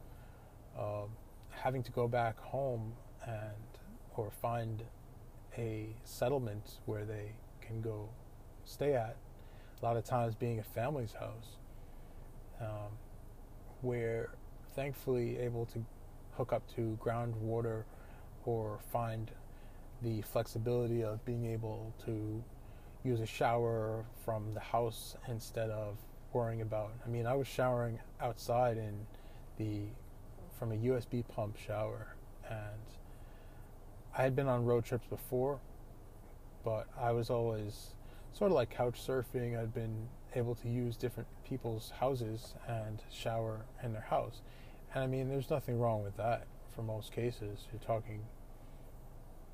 Uh, 0.76 1.06
having 1.52 1.84
to 1.84 1.92
go 1.92 2.08
back 2.08 2.40
home 2.40 2.94
and 3.24 3.70
or 4.16 4.32
find 4.42 4.82
a 5.60 5.90
settlement 6.06 6.80
where 6.88 7.06
they 7.06 7.34
can 7.62 7.82
go 7.82 8.10
stay 8.66 8.96
at. 8.96 9.16
A 9.80 9.86
lot 9.86 9.96
of 9.96 10.06
times, 10.06 10.34
being 10.34 10.58
a 10.58 10.64
family's 10.64 11.14
house, 11.14 11.58
um, 12.60 12.98
where 13.82 14.30
thankfully 14.78 15.40
able 15.40 15.66
to 15.66 15.84
hook 16.38 16.54
up 16.54 16.62
to 16.76 16.98
groundwater 17.04 17.84
or 18.46 18.80
find 18.94 19.32
the 20.04 20.22
flexibility 20.22 21.04
of 21.04 21.26
being 21.26 21.46
able 21.46 21.92
to 22.06 22.44
use 23.04 23.20
a 23.20 23.26
shower 23.26 24.06
from 24.24 24.54
the 24.54 24.60
house 24.60 25.18
instead 25.28 25.72
of 25.72 25.98
worrying 26.32 26.62
about. 26.62 26.92
I 27.04 27.10
mean, 27.10 27.26
I 27.26 27.34
was 27.34 27.48
showering 27.48 28.00
outside 28.22 28.78
in 28.78 29.08
the 29.58 29.82
from 30.60 30.72
a 30.72 30.76
USB 30.76 31.28
pump 31.28 31.58
shower, 31.58 32.16
and 32.48 32.86
I 34.16 34.22
had 34.22 34.36
been 34.36 34.48
on 34.48 34.64
road 34.64 34.86
trips 34.86 35.08
before, 35.08 35.60
but 36.64 36.88
I 37.00 37.12
was 37.12 37.32
always 37.32 37.96
sort 38.34 38.52
of 38.52 38.56
like 38.56 38.70
couch 38.70 39.02
surfing. 39.06 39.60
I'd 39.60 39.74
been 39.74 40.08
able 40.36 40.54
to 40.56 40.70
use 40.70 40.98
different 40.98 41.28
people's 41.44 41.92
houses 42.00 42.54
and 42.68 43.02
shower 43.12 43.66
in 43.84 43.94
their 43.94 44.02
house, 44.10 44.42
and 44.94 45.04
I 45.04 45.08
mean, 45.08 45.30
there's 45.30 45.50
nothing 45.50 45.80
wrong 45.80 46.04
with 46.04 46.18
that 46.18 46.48
for 46.76 46.82
most 46.82 47.12
cases. 47.12 47.68
You're 47.72 47.82
talking 47.82 48.22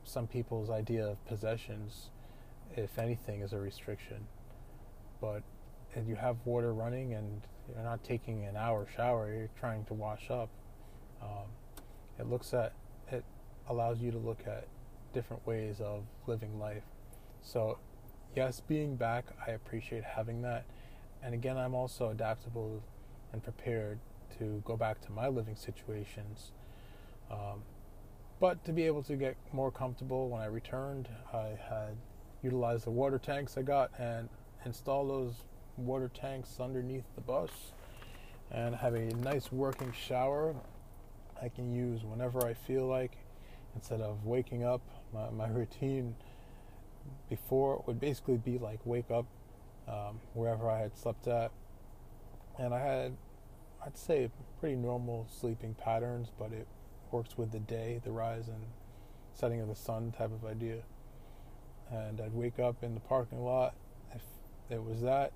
some 0.03 0.27
people's 0.27 0.69
idea 0.69 1.05
of 1.07 1.25
possessions, 1.25 2.09
if 2.75 2.97
anything, 2.99 3.41
is 3.41 3.53
a 3.53 3.59
restriction. 3.59 4.27
But 5.21 5.43
if 5.95 6.07
you 6.07 6.15
have 6.15 6.37
water 6.45 6.73
running 6.73 7.13
and 7.13 7.41
you're 7.73 7.83
not 7.83 8.03
taking 8.03 8.45
an 8.45 8.57
hour 8.57 8.87
shower, 8.95 9.33
you're 9.33 9.49
trying 9.59 9.85
to 9.85 9.93
wash 9.93 10.29
up. 10.29 10.49
Um, 11.21 11.47
it 12.19 12.29
looks 12.29 12.53
at 12.53 12.73
it 13.11 13.23
allows 13.69 13.99
you 13.99 14.11
to 14.11 14.17
look 14.17 14.41
at 14.45 14.67
different 15.13 15.45
ways 15.47 15.79
of 15.79 16.03
living 16.27 16.59
life. 16.59 16.83
So, 17.41 17.77
yes, 18.35 18.61
being 18.61 18.95
back, 18.95 19.25
I 19.45 19.51
appreciate 19.51 20.03
having 20.03 20.41
that. 20.41 20.65
And 21.21 21.33
again, 21.33 21.57
I'm 21.57 21.73
also 21.73 22.09
adaptable 22.09 22.83
and 23.31 23.41
prepared 23.41 23.99
to 24.39 24.61
go 24.65 24.75
back 24.75 25.01
to 25.01 25.11
my 25.11 25.27
living 25.27 25.55
situations. 25.55 26.51
Um, 27.31 27.63
but 28.39 28.63
to 28.65 28.73
be 28.73 28.83
able 28.83 29.03
to 29.03 29.15
get 29.15 29.35
more 29.51 29.71
comfortable 29.71 30.29
when 30.29 30.41
I 30.41 30.45
returned, 30.45 31.07
I 31.33 31.57
had 31.69 31.95
utilized 32.41 32.85
the 32.85 32.91
water 32.91 33.17
tanks 33.17 33.57
I 33.57 33.61
got 33.61 33.91
and 33.97 34.29
install 34.65 35.07
those 35.07 35.33
water 35.77 36.09
tanks 36.13 36.59
underneath 36.59 37.05
the 37.15 37.21
bus 37.21 37.49
and 38.51 38.75
have 38.75 38.93
a 38.93 39.13
nice 39.15 39.51
working 39.51 39.91
shower 39.93 40.55
I 41.41 41.49
can 41.49 41.73
use 41.73 42.03
whenever 42.03 42.45
I 42.45 42.53
feel 42.53 42.85
like 42.85 43.17
instead 43.75 44.01
of 44.01 44.25
waking 44.25 44.63
up. 44.63 44.81
My, 45.13 45.29
my 45.29 45.47
routine 45.47 46.15
before 47.29 47.83
would 47.85 47.99
basically 47.99 48.37
be 48.37 48.57
like 48.57 48.79
wake 48.85 49.11
up 49.11 49.25
um, 49.87 50.19
wherever 50.33 50.69
I 50.69 50.79
had 50.79 50.97
slept 50.97 51.27
at. 51.27 51.51
And 52.57 52.73
I 52.73 52.79
had, 52.79 53.17
I'd 53.85 53.97
say, 53.97 54.29
pretty 54.59 54.75
normal 54.75 55.27
sleeping 55.29 55.73
patterns, 55.73 56.31
but 56.37 56.53
it 56.53 56.67
works 57.11 57.37
with 57.37 57.51
the 57.51 57.59
day, 57.59 57.99
the 58.03 58.11
rise 58.11 58.47
and 58.47 58.63
setting 59.33 59.59
of 59.59 59.67
the 59.67 59.75
sun 59.75 60.13
type 60.17 60.31
of 60.31 60.45
idea. 60.45 60.83
And 61.91 62.21
I'd 62.21 62.33
wake 62.33 62.59
up 62.59 62.83
in 62.83 62.93
the 62.93 63.01
parking 63.01 63.43
lot 63.43 63.75
if 64.15 64.23
it 64.69 64.83
was 64.83 65.01
that, 65.01 65.33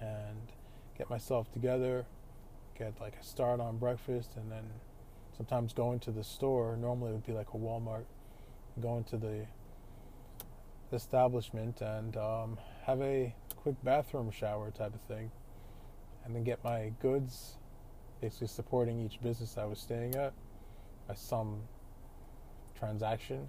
and 0.00 0.52
get 0.98 1.08
myself 1.08 1.52
together, 1.52 2.06
get 2.76 3.00
like 3.00 3.16
a 3.20 3.24
start 3.24 3.60
on 3.60 3.78
breakfast, 3.78 4.32
and 4.36 4.50
then 4.50 4.64
sometimes 5.36 5.72
going 5.72 6.00
to 6.00 6.10
the 6.10 6.24
store. 6.24 6.76
Normally 6.76 7.10
it 7.10 7.14
would 7.14 7.26
be 7.26 7.32
like 7.32 7.50
a 7.54 7.56
Walmart, 7.56 8.04
going 8.80 9.04
to 9.04 9.16
the 9.16 9.46
establishment 10.92 11.80
and 11.80 12.16
um, 12.16 12.58
have 12.86 13.00
a 13.00 13.34
quick 13.56 13.76
bathroom 13.82 14.30
shower 14.30 14.70
type 14.70 14.94
of 14.94 15.00
thing, 15.02 15.30
and 16.24 16.34
then 16.34 16.44
get 16.44 16.62
my 16.64 16.92
goods, 17.00 17.56
basically 18.24 18.46
supporting 18.46 19.04
each 19.04 19.20
business 19.22 19.58
I 19.58 19.66
was 19.66 19.78
staying 19.78 20.14
at 20.14 20.32
by 21.06 21.12
some 21.14 21.60
transaction, 22.78 23.46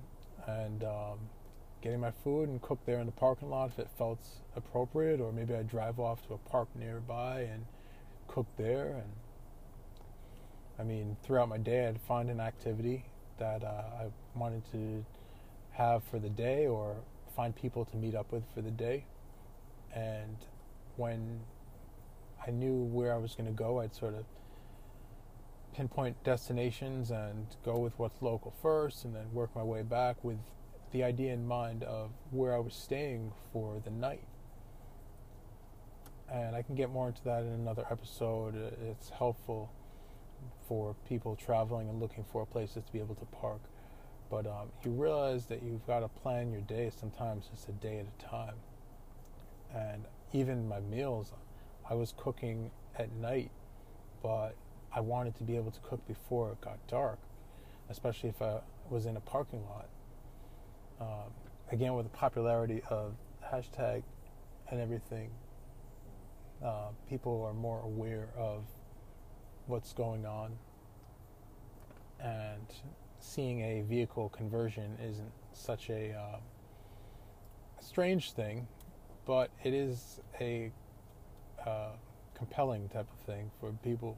and 0.48 0.84
um, 0.84 1.18
getting 1.82 2.02
my 2.02 2.12
food 2.12 2.50
and 2.50 2.62
cook 2.62 2.80
there 2.86 3.00
in 3.00 3.06
the 3.06 3.14
parking 3.14 3.50
lot 3.50 3.70
if 3.70 3.80
it 3.80 3.88
felt 3.98 4.20
appropriate, 4.54 5.22
or 5.22 5.32
maybe 5.32 5.56
I'd 5.56 5.70
drive 5.70 5.98
off 5.98 6.28
to 6.28 6.34
a 6.34 6.38
park 6.50 6.68
nearby 6.78 7.48
and 7.54 7.66
cook 8.28 8.48
there. 8.58 8.88
And 8.88 9.12
I 10.78 10.84
mean, 10.84 11.16
throughout 11.24 11.48
my 11.48 11.58
day, 11.58 11.88
I'd 11.88 12.02
find 12.02 12.30
an 12.30 12.42
activity 12.42 13.06
that 13.40 13.64
uh, 13.64 13.68
I 14.02 14.08
wanted 14.36 14.70
to 14.74 15.06
have 15.72 16.04
for 16.04 16.20
the 16.20 16.30
day 16.30 16.68
or 16.68 16.98
find 17.34 17.56
people 17.56 17.86
to 17.86 17.96
meet 17.96 18.14
up 18.14 18.30
with 18.34 18.44
for 18.54 18.62
the 18.62 18.72
day. 18.72 19.06
And 19.94 20.36
when 20.98 21.40
I 22.46 22.52
knew 22.52 22.84
where 22.84 23.14
I 23.14 23.18
was 23.18 23.36
going 23.36 23.48
to 23.48 23.54
go, 23.54 23.80
I'd 23.80 23.96
sort 23.96 24.16
of 24.16 24.26
pinpoint 25.76 26.24
destinations 26.24 27.12
and 27.12 27.48
go 27.66 27.78
with 27.78 27.98
what's 27.98 28.22
local 28.22 28.54
first 28.62 29.04
and 29.04 29.16
then 29.16 29.26
work 29.34 29.54
my 29.56 29.64
way 29.64 29.82
back 29.82 30.24
with 30.24 30.38
the 30.92 31.04
idea 31.04 31.34
in 31.34 31.46
mind 31.46 31.84
of 31.84 32.12
where 32.32 32.56
I 32.56 32.60
was 32.60 32.74
staying 32.74 33.34
for 33.52 33.82
the 33.84 33.92
night. 33.92 34.26
And 36.32 36.56
I 36.56 36.62
can 36.62 36.76
get 36.76 36.90
more 36.90 37.08
into 37.08 37.24
that 37.26 37.42
in 37.42 37.50
another 37.50 37.86
episode. 37.92 38.56
It's 38.90 39.10
helpful 39.10 39.72
for 40.68 40.96
people 41.08 41.36
traveling 41.36 41.90
and 41.90 42.00
looking 42.00 42.24
for 42.24 42.46
places 42.46 42.84
to 42.86 42.92
be 42.92 43.00
able 43.00 43.16
to 43.16 43.26
park. 43.26 43.62
But 44.30 44.48
um, 44.48 44.72
you 44.84 44.92
realize 44.92 45.46
that 45.48 45.62
you've 45.62 45.86
got 45.86 46.00
to 46.00 46.08
plan 46.08 46.52
your 46.52 46.62
day 46.62 46.90
sometimes 46.98 47.48
just 47.48 47.68
a 47.70 47.74
day 47.74 48.00
at 48.00 48.06
a 48.06 48.30
time. 48.30 48.56
And 49.76 50.06
even 50.34 50.68
my 50.68 50.80
meals, 50.80 51.34
I 51.88 51.94
was 51.94 52.14
cooking 52.18 52.72
at 52.98 53.12
night, 53.12 53.52
but 54.24 54.56
I 54.95 55.01
wanted 55.01 55.36
to 55.38 55.43
be 55.43 55.58
able 55.58 55.71
to 55.71 55.79
cook 55.81 56.05
before 56.08 56.53
it 56.53 56.62
got 56.62 56.79
dark, 56.88 57.19
especially 57.89 58.29
if 58.29 58.41
I 58.41 58.62
was 58.89 59.05
in 59.05 59.17
a 59.17 59.19
parking 59.19 59.63
lot. 59.65 59.89
Um, 61.01 61.34
again, 61.71 61.93
with 61.95 62.05
the 62.05 62.17
popularity 62.17 62.81
of 62.89 63.13
hashtag 63.43 64.03
and 64.71 64.79
everything, 64.79 65.29
uh, 66.63 66.88
people 67.10 67.43
are 67.43 67.53
more 67.53 67.81
aware 67.81 68.29
of 68.38 68.63
what's 69.67 69.91
going 69.91 70.25
on 70.25 70.53
and 72.19 72.65
seeing 73.19 73.62
a 73.62 73.81
vehicle 73.81 74.29
conversion 74.29 74.97
isn't 75.03 75.31
such 75.53 75.89
a 75.89 76.13
uh, 76.13 76.39
strange 77.81 78.31
thing, 78.31 78.67
but 79.25 79.49
it 79.63 79.73
is 79.73 80.19
a 80.39 80.71
uh, 81.65 81.89
compelling 82.36 82.88
type 82.89 83.08
of 83.12 83.19
thing 83.25 83.51
for 83.60 83.71
people. 83.84 84.17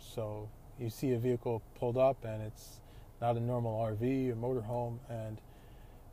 So 0.00 0.48
you 0.78 0.90
see 0.90 1.12
a 1.12 1.18
vehicle 1.18 1.62
pulled 1.78 1.96
up 1.96 2.24
and 2.24 2.42
it's 2.42 2.80
not 3.20 3.36
a 3.36 3.40
normal 3.40 3.80
RV 3.80 4.30
or 4.30 4.36
motorhome, 4.36 4.98
and 5.08 5.40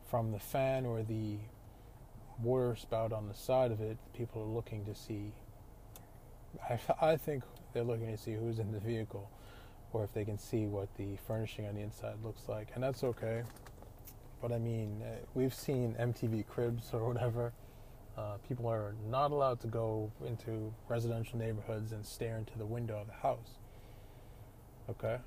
from 0.08 0.32
the 0.32 0.40
fan 0.40 0.84
or 0.84 1.02
the 1.02 1.36
water 2.42 2.74
spout 2.76 3.12
on 3.12 3.28
the 3.28 3.34
side 3.34 3.70
of 3.70 3.80
it, 3.80 3.96
people 4.12 4.42
are 4.42 4.46
looking 4.46 4.84
to 4.86 4.94
see. 4.94 5.32
I, 6.68 6.78
I 7.12 7.16
think 7.16 7.44
they're 7.72 7.84
looking 7.84 8.10
to 8.10 8.16
see 8.16 8.34
who's 8.34 8.58
in 8.58 8.72
the 8.72 8.80
vehicle 8.80 9.30
or 9.92 10.04
if 10.04 10.12
they 10.12 10.24
can 10.24 10.38
see 10.38 10.66
what 10.66 10.88
the 10.96 11.16
furnishing 11.26 11.66
on 11.66 11.74
the 11.74 11.80
inside 11.80 12.16
looks 12.22 12.48
like, 12.48 12.68
and 12.74 12.82
that's 12.82 13.04
okay. 13.04 13.42
But 14.42 14.52
I 14.52 14.58
mean, 14.58 15.02
uh, 15.02 15.24
we've 15.34 15.54
seen 15.54 15.94
MTV 15.98 16.46
Cribs 16.46 16.90
or 16.92 17.06
whatever. 17.06 17.52
Uh, 18.16 18.36
people 18.48 18.66
are 18.66 18.94
not 19.08 19.30
allowed 19.30 19.60
to 19.60 19.66
go 19.66 20.10
into 20.26 20.72
residential 20.88 21.38
neighborhoods 21.38 21.92
and 21.92 22.04
stare 22.04 22.36
into 22.36 22.58
the 22.58 22.66
window 22.66 22.98
of 22.98 23.06
the 23.06 23.12
house. 23.12 23.58
Okay, 24.88 25.18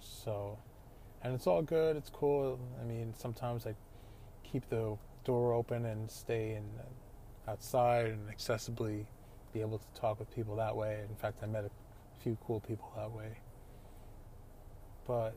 so, 0.00 0.58
and 1.22 1.34
it's 1.34 1.46
all 1.46 1.62
good. 1.62 1.96
It's 1.96 2.10
cool. 2.10 2.58
I 2.80 2.84
mean, 2.84 3.12
sometimes 3.16 3.66
I 3.66 3.74
keep 4.44 4.68
the 4.68 4.96
door 5.24 5.52
open 5.52 5.84
and 5.86 6.10
stay 6.10 6.52
in 6.54 6.64
uh, 6.78 7.50
outside 7.50 8.06
and 8.06 8.28
accessibly 8.28 9.06
be 9.52 9.60
able 9.60 9.78
to 9.78 10.00
talk 10.00 10.18
with 10.18 10.34
people 10.34 10.54
that 10.56 10.76
way. 10.76 11.04
In 11.08 11.16
fact, 11.16 11.40
I 11.42 11.46
met 11.46 11.64
a 11.64 11.70
few 12.22 12.38
cool 12.46 12.60
people 12.60 12.92
that 12.96 13.10
way 13.10 13.38
but 15.08 15.34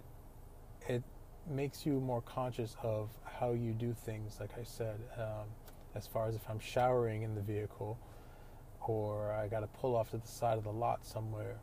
it 0.87 1.01
makes 1.49 1.85
you 1.85 1.99
more 1.99 2.21
conscious 2.21 2.75
of 2.83 3.09
how 3.39 3.53
you 3.53 3.71
do 3.71 3.95
things. 4.05 4.37
Like 4.39 4.51
I 4.59 4.63
said, 4.63 4.99
um, 5.17 5.47
as 5.95 6.05
far 6.05 6.27
as 6.27 6.35
if 6.35 6.41
I'm 6.47 6.59
showering 6.59 7.23
in 7.23 7.33
the 7.33 7.41
vehicle, 7.41 7.97
or 8.81 9.31
I 9.31 9.47
got 9.47 9.61
to 9.61 9.67
pull 9.67 9.95
off 9.95 10.11
to 10.11 10.17
the 10.17 10.27
side 10.27 10.57
of 10.57 10.65
the 10.65 10.71
lot 10.71 11.05
somewhere 11.05 11.55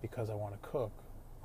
because 0.00 0.30
I 0.30 0.34
want 0.34 0.54
to 0.54 0.68
cook. 0.68 0.92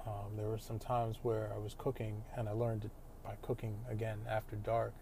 Um, 0.06 0.36
there 0.36 0.48
were 0.48 0.58
some 0.58 0.80
times 0.80 1.18
where 1.24 1.50
I 1.54 1.58
was 1.58 1.76
cooking, 1.78 2.24
and 2.36 2.50
I 2.50 2.52
learned 2.52 2.86
it 2.86 2.92
by 3.24 3.36
cooking 3.42 3.78
again 3.90 4.20
after 4.30 4.56
dark. 4.58 4.94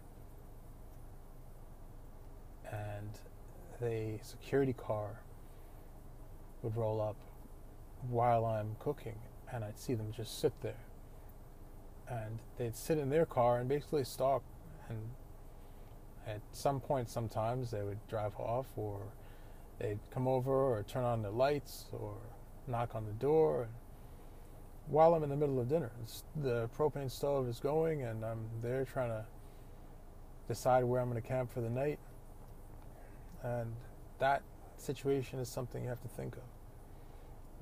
And 2.70 3.10
the 3.80 4.18
security 4.22 4.72
car 4.72 5.20
would 6.62 6.76
roll 6.76 7.00
up 7.00 7.16
while 8.08 8.44
I'm 8.44 8.76
cooking, 8.78 9.16
and 9.52 9.64
I'd 9.64 9.78
see 9.78 9.94
them 9.94 10.12
just 10.16 10.38
sit 10.38 10.52
there. 10.62 10.84
And 12.08 12.38
they'd 12.56 12.76
sit 12.76 12.98
in 12.98 13.10
their 13.10 13.26
car 13.26 13.58
and 13.58 13.68
basically 13.68 14.04
stalk. 14.04 14.42
And 14.88 14.98
at 16.26 16.40
some 16.52 16.80
point, 16.80 17.08
sometimes 17.08 17.70
they 17.72 17.82
would 17.82 18.06
drive 18.06 18.36
off, 18.36 18.66
or 18.76 19.00
they'd 19.78 19.98
come 20.12 20.28
over, 20.28 20.52
or 20.52 20.84
turn 20.84 21.04
on 21.04 21.22
the 21.22 21.30
lights, 21.30 21.86
or 21.92 22.14
knock 22.68 22.94
on 22.94 23.06
the 23.06 23.12
door. 23.12 23.68
While 24.92 25.14
I'm 25.14 25.22
in 25.22 25.30
the 25.30 25.36
middle 25.36 25.58
of 25.58 25.70
dinner, 25.70 25.90
the 26.36 26.68
propane 26.76 27.10
stove 27.10 27.48
is 27.48 27.58
going, 27.60 28.02
and 28.02 28.22
I'm 28.22 28.44
there 28.60 28.84
trying 28.84 29.08
to 29.08 29.24
decide 30.46 30.84
where 30.84 31.00
I'm 31.00 31.08
going 31.08 31.20
to 31.20 31.26
camp 31.26 31.50
for 31.50 31.62
the 31.62 31.70
night. 31.70 31.98
And 33.42 33.72
that 34.18 34.42
situation 34.76 35.38
is 35.38 35.48
something 35.48 35.82
you 35.82 35.88
have 35.88 36.02
to 36.02 36.08
think 36.08 36.36
of. 36.36 36.42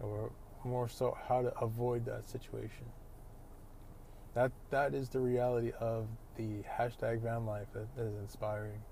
Or 0.00 0.32
more 0.64 0.88
so 0.88 1.16
how 1.28 1.42
to 1.42 1.56
avoid 1.60 2.04
that 2.06 2.28
situation. 2.28 2.86
That 4.34 4.50
that 4.70 4.92
is 4.92 5.08
the 5.08 5.20
reality 5.20 5.70
of 5.78 6.08
the 6.36 6.64
hashtag 6.68 7.20
van 7.20 7.46
life 7.46 7.68
that, 7.74 7.94
that 7.96 8.06
is 8.06 8.16
inspiring. 8.16 8.82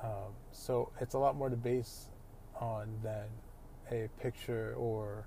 Um, 0.00 0.30
so 0.52 0.92
it's 1.00 1.14
a 1.14 1.18
lot 1.18 1.34
more 1.34 1.48
to 1.48 1.56
base 1.56 2.06
on 2.60 3.00
than 3.02 3.26
a 3.90 4.08
picture 4.22 4.74
or 4.78 5.26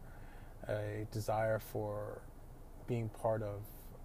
a 0.67 1.07
desire 1.11 1.59
for 1.59 2.21
being 2.87 3.09
part 3.09 3.41
of 3.41 3.61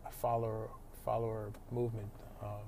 a 0.06 0.10
follower 0.10 0.68
follower 1.04 1.52
movement. 1.70 2.10
Um, 2.42 2.64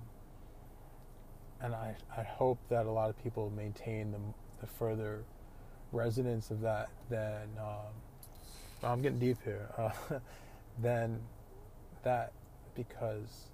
and 1.61 1.74
I, 1.74 1.96
I 2.16 2.22
hope 2.22 2.59
that 2.68 2.87
a 2.87 2.90
lot 2.90 3.11
of 3.11 3.22
people 3.22 3.51
maintain 3.51 4.12
the, 4.12 4.18
the 4.61 4.66
further 4.66 5.24
resonance 5.90 6.51
of 6.51 6.61
that 6.61 6.88
than 7.11 7.48
um, 7.61 7.92
I'm 8.83 9.03
getting 9.03 9.18
deep 9.18 9.38
here. 9.42 9.68
Uh, 9.77 10.18
than 10.81 11.20
that 12.05 12.33
because 12.74 13.51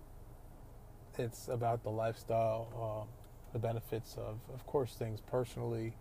it's 1.18 1.48
about 1.48 1.82
the 1.82 1.90
lifestyle, 1.90 3.06
uh, 3.08 3.52
the 3.52 3.58
benefits 3.58 4.16
of, 4.18 4.38
of 4.52 4.66
course, 4.66 4.94
things 4.94 5.20
personally, 5.20 5.94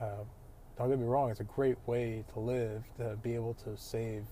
uh, 0.00 0.24
don't 0.76 0.88
get 0.88 0.98
me 0.98 1.06
wrong, 1.06 1.30
it's 1.30 1.40
a 1.40 1.44
great 1.44 1.76
way 1.86 2.24
to 2.32 2.40
live, 2.40 2.82
to 2.98 3.16
be 3.22 3.34
able 3.34 3.54
to 3.54 3.76
save 3.76 4.24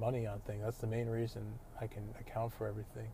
money 0.00 0.26
on 0.26 0.40
things. 0.40 0.62
That's 0.64 0.78
the 0.78 0.86
main 0.86 1.08
reason 1.08 1.42
I 1.80 1.86
can 1.86 2.02
account 2.20 2.52
for 2.52 2.66
everything. 2.66 3.08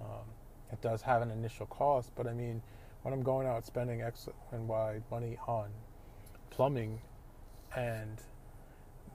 Um, 0.00 0.24
it 0.72 0.80
does 0.80 1.02
have 1.02 1.22
an 1.22 1.30
initial 1.30 1.66
cost, 1.66 2.10
but 2.16 2.26
I 2.26 2.32
mean, 2.32 2.62
when 3.02 3.12
I'm 3.14 3.22
going 3.22 3.46
out 3.46 3.64
spending 3.66 4.02
X 4.02 4.28
and 4.52 4.66
Y 4.66 5.00
money 5.10 5.38
on 5.46 5.68
plumbing, 6.50 7.00
and 7.76 8.20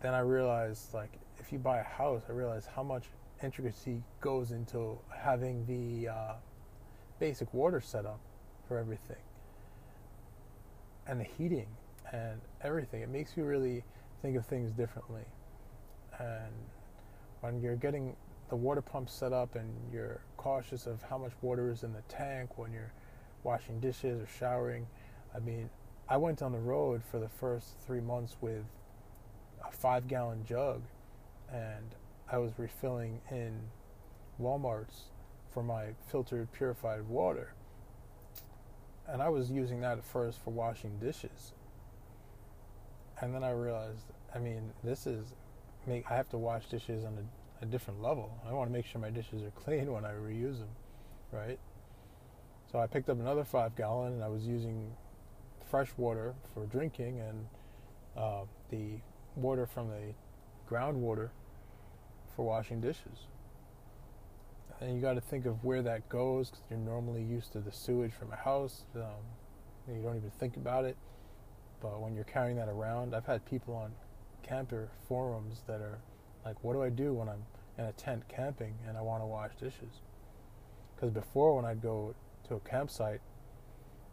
then 0.01 0.13
I 0.13 0.19
realize, 0.19 0.89
like, 0.93 1.19
if 1.39 1.51
you 1.51 1.59
buy 1.59 1.79
a 1.79 1.83
house, 1.83 2.23
I 2.29 2.31
realize 2.33 2.65
how 2.65 2.83
much 2.83 3.05
intricacy 3.43 4.03
goes 4.19 4.51
into 4.51 4.97
having 5.15 5.65
the 5.65 6.09
uh, 6.09 6.33
basic 7.19 7.53
water 7.53 7.81
setup 7.81 8.19
for 8.67 8.77
everything 8.77 9.17
and 11.07 11.19
the 11.19 11.23
heating 11.23 11.67
and 12.11 12.39
everything. 12.63 13.01
It 13.01 13.09
makes 13.09 13.35
you 13.35 13.43
really 13.43 13.83
think 14.21 14.37
of 14.37 14.45
things 14.45 14.71
differently. 14.71 15.23
And 16.19 16.53
when 17.41 17.61
you're 17.61 17.75
getting 17.75 18.15
the 18.49 18.55
water 18.55 18.81
pump 18.81 19.09
set 19.09 19.33
up 19.33 19.55
and 19.55 19.69
you're 19.91 20.21
cautious 20.37 20.85
of 20.85 21.01
how 21.03 21.17
much 21.17 21.31
water 21.41 21.71
is 21.71 21.83
in 21.83 21.93
the 21.93 22.01
tank 22.09 22.57
when 22.57 22.71
you're 22.71 22.91
washing 23.43 23.79
dishes 23.79 24.21
or 24.21 24.27
showering, 24.27 24.85
I 25.35 25.39
mean, 25.39 25.69
I 26.09 26.17
went 26.17 26.41
on 26.41 26.51
the 26.51 26.59
road 26.59 27.01
for 27.09 27.19
the 27.19 27.29
first 27.29 27.75
three 27.85 28.01
months 28.01 28.35
with 28.41 28.65
a 29.65 29.71
five 29.71 30.07
gallon 30.07 30.45
jug 30.45 30.81
and 31.51 31.95
I 32.29 32.37
was 32.37 32.51
refilling 32.57 33.21
in 33.29 33.59
Walmart's 34.39 35.03
for 35.53 35.63
my 35.63 35.87
filtered 36.09 36.51
purified 36.51 37.03
water. 37.07 37.53
And 39.07 39.21
I 39.21 39.29
was 39.29 39.51
using 39.51 39.81
that 39.81 39.97
at 39.97 40.05
first 40.05 40.39
for 40.43 40.51
washing 40.51 40.97
dishes. 40.99 41.53
And 43.21 43.33
then 43.33 43.43
I 43.43 43.51
realized, 43.51 44.05
I 44.33 44.39
mean, 44.39 44.71
this 44.83 45.05
is 45.05 45.33
make 45.87 46.09
I 46.09 46.15
have 46.15 46.29
to 46.29 46.37
wash 46.37 46.65
dishes 46.67 47.05
on 47.05 47.17
a, 47.17 47.63
a 47.63 47.67
different 47.67 48.01
level. 48.01 48.31
I 48.47 48.53
want 48.53 48.69
to 48.69 48.73
make 48.73 48.85
sure 48.85 48.99
my 48.99 49.09
dishes 49.09 49.43
are 49.43 49.51
clean 49.63 49.91
when 49.91 50.05
I 50.05 50.11
reuse 50.11 50.59
them, 50.59 50.69
right? 51.31 51.59
So 52.71 52.79
I 52.79 52.87
picked 52.87 53.09
up 53.09 53.19
another 53.19 53.43
five 53.43 53.75
gallon 53.75 54.13
and 54.13 54.23
I 54.23 54.27
was 54.27 54.45
using 54.45 54.91
fresh 55.69 55.89
water 55.97 56.33
for 56.53 56.65
drinking 56.65 57.19
and 57.19 57.47
uh, 58.17 58.41
the 58.69 58.99
water 59.35 59.65
from 59.65 59.89
the 59.89 60.13
groundwater 60.69 61.29
for 62.35 62.45
washing 62.45 62.81
dishes. 62.81 63.27
And 64.79 64.95
you 64.95 65.01
got 65.01 65.13
to 65.13 65.21
think 65.21 65.45
of 65.45 65.63
where 65.63 65.81
that 65.83 66.09
goes 66.09 66.49
because 66.49 66.63
you're 66.69 66.79
normally 66.79 67.21
used 67.21 67.51
to 67.53 67.59
the 67.59 67.71
sewage 67.71 68.13
from 68.13 68.31
a 68.31 68.35
house. 68.35 68.83
Um, 68.95 69.03
you 69.87 70.01
don't 70.01 70.15
even 70.15 70.31
think 70.39 70.57
about 70.57 70.85
it. 70.85 70.97
But 71.81 71.99
when 71.99 72.13
you're 72.15 72.23
carrying 72.23 72.57
that 72.57 72.69
around, 72.69 73.15
I've 73.15 73.25
had 73.25 73.45
people 73.45 73.75
on 73.75 73.91
camper 74.43 74.89
forums 75.07 75.63
that 75.67 75.81
are 75.81 75.99
like, 76.45 76.63
what 76.63 76.73
do 76.73 76.83
I 76.83 76.89
do 76.89 77.13
when 77.13 77.27
I'm 77.27 77.43
in 77.77 77.85
a 77.85 77.91
tent 77.93 78.23
camping 78.27 78.75
and 78.87 78.97
I 78.97 79.01
want 79.01 79.21
to 79.21 79.27
wash 79.27 79.51
dishes? 79.59 80.01
Because 80.95 81.11
before, 81.11 81.55
when 81.55 81.65
I'd 81.65 81.81
go 81.81 82.13
to 82.47 82.55
a 82.55 82.59
campsite, 82.59 83.21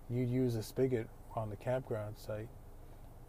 you'd 0.09 0.31
use 0.31 0.55
a 0.55 0.63
spigot 0.63 1.09
on 1.37 1.51
the 1.51 1.57
campground 1.57 2.17
site. 2.19 2.49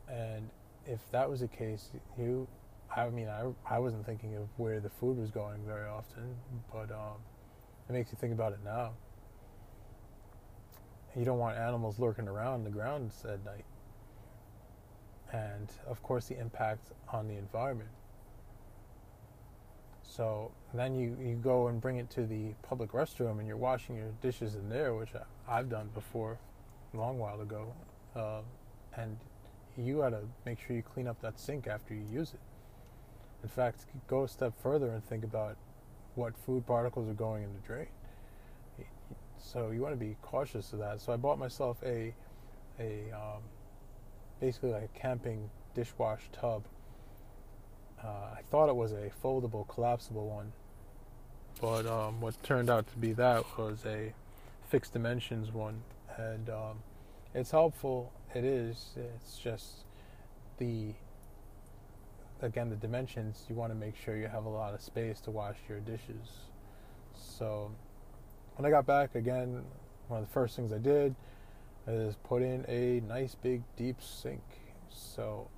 And 0.08 0.50
if 0.86 1.00
that 1.12 1.30
was 1.30 1.42
the 1.42 1.48
case, 1.48 1.92
you 2.18 2.48
I 2.96 3.10
mean, 3.10 3.28
I, 3.28 3.52
I 3.70 3.80
wasn't 3.80 4.06
thinking 4.06 4.36
of 4.36 4.48
where 4.58 4.80
the 4.80 4.90
food 4.90 5.18
was 5.18 5.30
going 5.30 5.60
very 5.66 5.88
often, 5.88 6.36
but 6.72 6.92
um, 6.92 7.18
it 7.88 7.94
makes 7.94 8.12
you 8.12 8.18
think 8.20 8.34
about 8.34 8.54
it 8.54 8.60
now. 8.66 8.94
You 11.16 11.24
don't 11.24 11.38
want 11.38 11.58
animals 11.58 12.00
lurking 12.00 12.28
around 12.28 12.64
the 12.64 12.70
ground 12.70 13.12
at 13.26 13.44
night. 13.46 13.66
And 15.32 15.70
of 15.88 16.02
course, 16.02 16.28
the 16.28 16.40
impact 16.40 16.92
on 17.12 17.28
the 17.28 17.36
environment. 17.36 17.90
So 20.04 20.52
then 20.74 20.96
you, 20.96 21.16
you 21.22 21.36
go 21.36 21.68
and 21.68 21.80
bring 21.80 21.98
it 21.98 22.10
to 22.12 22.26
the 22.26 22.54
public 22.64 22.92
restroom 22.94 23.38
and 23.40 23.48
you're 23.48 23.58
washing 23.58 23.96
your 23.96 24.12
dishes 24.22 24.56
in 24.56 24.68
there, 24.68 24.96
which 24.96 25.10
I, 25.48 25.56
have 25.56 25.70
done 25.70 25.90
before 25.94 26.40
a 26.94 26.98
long 26.98 27.20
while 27.20 27.42
ago. 27.42 27.74
Uh, 28.16 28.42
and 28.98 29.18
you 29.78 29.98
got 29.98 30.10
to 30.10 30.22
make 30.46 30.60
sure 30.60 30.76
you 30.76 30.82
clean 30.82 31.08
up 31.08 31.22
that 31.22 31.40
sink 31.40 31.68
after 31.68 31.94
you 31.94 32.04
use 32.12 32.34
it. 32.34 32.40
In 33.44 33.50
fact, 33.50 33.86
go 34.08 34.24
a 34.24 34.28
step 34.28 34.54
further 34.62 34.90
and 34.90 35.06
think 35.06 35.24
about 35.24 35.58
what 36.16 36.36
food 36.38 36.66
particles 36.66 37.08
are 37.08 37.14
going 37.14 37.44
in 37.44 37.54
the 37.54 37.60
drain. 37.60 37.88
So 39.38 39.72
you 39.72 39.82
want 39.82 39.94
to 39.94 40.00
be 40.00 40.18
cautious 40.22 40.74
of 40.74 40.80
that. 40.80 41.00
So 41.02 41.14
I 41.14 41.16
bought 41.16 41.40
myself 41.40 41.78
a 41.84 42.14
a 42.80 43.12
um, 43.14 43.42
basically 44.40 44.72
like 44.72 44.84
a 44.84 45.00
camping 45.00 45.50
dishwash 45.76 46.22
tub. 46.32 46.64
Uh, 48.04 48.08
I 48.08 48.42
thought 48.50 48.70
it 48.70 48.76
was 48.76 48.94
a 48.94 49.12
foldable, 49.24 49.68
collapsible 49.68 50.28
one, 50.30 50.54
but 51.60 51.86
um, 51.86 52.22
what 52.22 52.42
turned 52.44 52.70
out 52.70 52.88
to 52.92 52.98
be 52.98 53.14
that 53.14 53.44
was 53.58 53.86
a 53.86 54.14
fixed 54.70 54.94
dimensions 54.94 55.52
one, 55.52 55.82
and 56.18 56.50
um, 56.50 56.80
it's 57.34 57.52
helpful. 57.52 58.14
It 58.34 58.46
is. 58.46 58.92
It's 58.96 59.38
just 59.38 59.86
the 60.60 60.94
again 62.42 62.70
the 62.70 62.76
dimensions 62.76 63.46
you 63.50 63.56
want 63.56 63.72
to 63.72 63.76
make 63.76 63.96
sure 63.96 64.16
you 64.16 64.28
have 64.28 64.46
a 64.46 64.50
lot 64.50 64.74
of 64.74 64.82
space 64.82 65.20
to 65.20 65.32
wash 65.32 65.58
your 65.68 65.80
dishes 65.80 66.48
so 67.14 67.72
when 68.56 68.66
i 68.66 68.70
got 68.70 68.86
back 68.86 69.16
again 69.16 69.64
one 70.08 70.22
of 70.22 70.28
the 70.28 70.32
first 70.32 70.56
things 70.56 70.72
i 70.72 70.78
did 70.78 71.16
is 71.90 72.16
put 72.24 72.42
in 72.42 72.66
a 72.68 73.02
nice 73.08 73.36
big 73.36 73.64
deep 73.76 74.02
sink. 74.02 74.44
So 74.90 75.50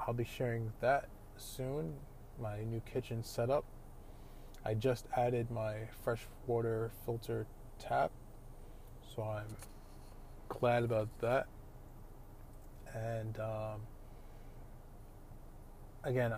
i'll 0.00 0.14
be 0.14 0.24
sharing 0.24 0.72
that 0.80 1.08
soon 1.36 1.94
my 2.40 2.62
new 2.64 2.80
kitchen 2.80 3.22
setup. 3.22 3.64
I 4.64 4.74
just 4.74 5.06
added 5.16 5.50
my 5.50 5.74
fresh 6.02 6.26
water 6.46 6.90
filter 7.04 7.46
tap 7.78 8.10
so 9.14 9.22
i'm 9.22 9.56
glad 10.48 10.84
about 10.84 11.08
that. 11.20 11.46
And 12.94 13.38
um, 13.40 13.80
again, 16.04 16.32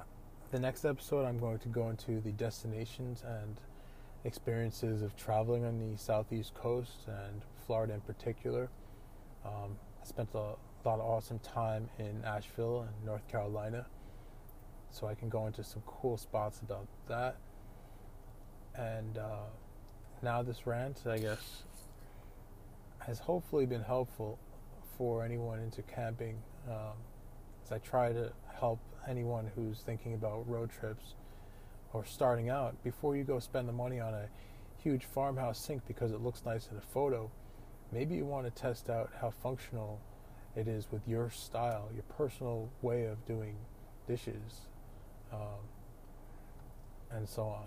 the 0.51 0.59
next 0.59 0.85
episode, 0.85 1.27
I'm 1.27 1.39
going 1.39 1.59
to 1.61 1.69
go 1.69 1.91
into 1.91 2.21
the 2.21 2.33
destinations 2.33 3.23
and 3.27 3.57
experiences 4.25 5.03
of 5.03 5.17
traveling 5.17 5.65
on 5.65 5.79
the 5.79 5.99
southeast 5.99 6.55
coast 6.55 7.07
and 7.07 7.43
Florida 7.67 7.95
in 7.95 8.01
particular. 8.01 8.71
Um, 9.47 9.77
I 10.03 10.07
spent 10.07 10.31
a 10.35 10.39
lot 10.39 10.59
of 10.85 11.01
awesome 11.01 11.39
time 11.39 11.89
in 11.99 12.25
Asheville 12.25 12.83
and 12.83 13.07
North 13.07 13.27
Carolina, 13.29 13.87
so 14.91 15.07
I 15.07 15.15
can 15.15 15.29
go 15.29 15.47
into 15.47 15.63
some 15.63 15.83
cool 15.87 16.17
spots 16.17 16.61
about 16.61 16.87
that. 17.09 17.37
And 18.75 19.19
uh, 19.19 19.47
now, 20.23 20.43
this 20.43 20.67
rant, 20.67 21.03
I 21.07 21.19
guess, 21.19 21.63
has 22.99 23.19
hopefully 23.19 23.67
been 23.67 23.83
helpful 23.83 24.39
for 24.99 25.25
anyone 25.25 25.61
into 25.61 25.83
camping 25.83 26.39
um, 26.69 26.97
as 27.65 27.73
I 27.73 27.79
try 27.79 28.13
to 28.13 28.33
help 28.59 28.81
anyone 29.09 29.51
who's 29.55 29.81
thinking 29.81 30.15
about 30.15 30.49
road 30.49 30.71
trips 30.71 31.15
or 31.93 32.05
starting 32.05 32.49
out 32.49 32.83
before 32.83 33.17
you 33.17 33.23
go 33.23 33.39
spend 33.39 33.69
the 33.69 33.73
money 33.73 34.01
on 34.01 34.15
a 34.15 34.29
huge 34.83 35.05
farmhouse 35.05 35.59
sink 35.59 35.83
because 35.87 36.13
it 36.13 36.21
looks 36.21 36.43
nice 36.45 36.69
in 36.71 36.77
a 36.77 36.81
photo 36.81 37.31
maybe 37.93 38.15
you 38.15 38.25
want 38.25 38.47
to 38.47 38.63
test 38.63 38.91
out 38.91 39.11
how 39.21 39.31
functional 39.31 40.01
it 40.55 40.67
is 40.67 40.87
with 40.91 41.03
your 41.07 41.31
style 41.31 41.89
your 41.95 42.05
personal 42.17 42.69
way 42.83 43.05
of 43.05 43.25
doing 43.27 43.57
dishes 44.09 44.69
um, 45.33 45.61
and 47.11 47.29
so 47.29 47.43
on 47.43 47.67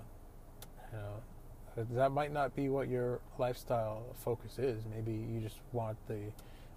you 0.91 0.97
know 0.97 1.85
that 1.91 2.11
might 2.11 2.33
not 2.33 2.55
be 2.55 2.67
what 2.67 2.89
your 2.89 3.19
lifestyle 3.37 4.03
focus 4.15 4.59
is 4.59 4.83
maybe 4.93 5.11
you 5.11 5.39
just 5.39 5.59
want 5.71 5.97
the 6.07 6.19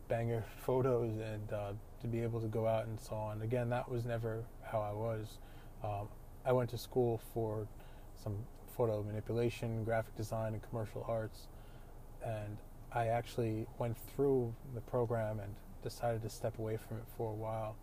banger 0.09 0.45
photos 0.59 1.11
and 1.19 1.53
uh, 1.53 1.73
to 2.03 2.07
be 2.07 2.21
able 2.21 2.41
to 2.41 2.49
go 2.49 2.67
out 2.67 2.87
and 2.87 3.01
so 3.01 3.15
on. 3.15 3.41
Again, 3.43 3.71
that 3.71 3.91
was 3.91 4.05
never 4.05 4.45
how 4.63 4.81
I 4.81 4.93
was. 4.93 5.39
Um, 5.83 6.09
I 6.45 6.53
went 6.53 6.71
to 6.71 6.79
school 6.79 7.21
for 7.33 7.67
some 8.23 8.37
photo 8.77 9.03
manipulation, 9.03 9.85
graphic 9.85 10.15
design, 10.17 10.53
and 10.53 10.63
commercial 10.69 11.05
arts, 11.09 11.47
and 12.25 12.59
I 12.95 13.09
actually 13.09 13.67
went 13.79 13.97
through 14.15 14.55
the 14.75 14.81
program 14.83 15.41
and 15.41 15.55
decided 15.83 16.23
to 16.23 16.29
step 16.29 16.59
away 16.59 16.77
from 16.77 16.99
it 16.99 17.05
for 17.17 17.31
a 17.31 17.35
while 17.35 17.77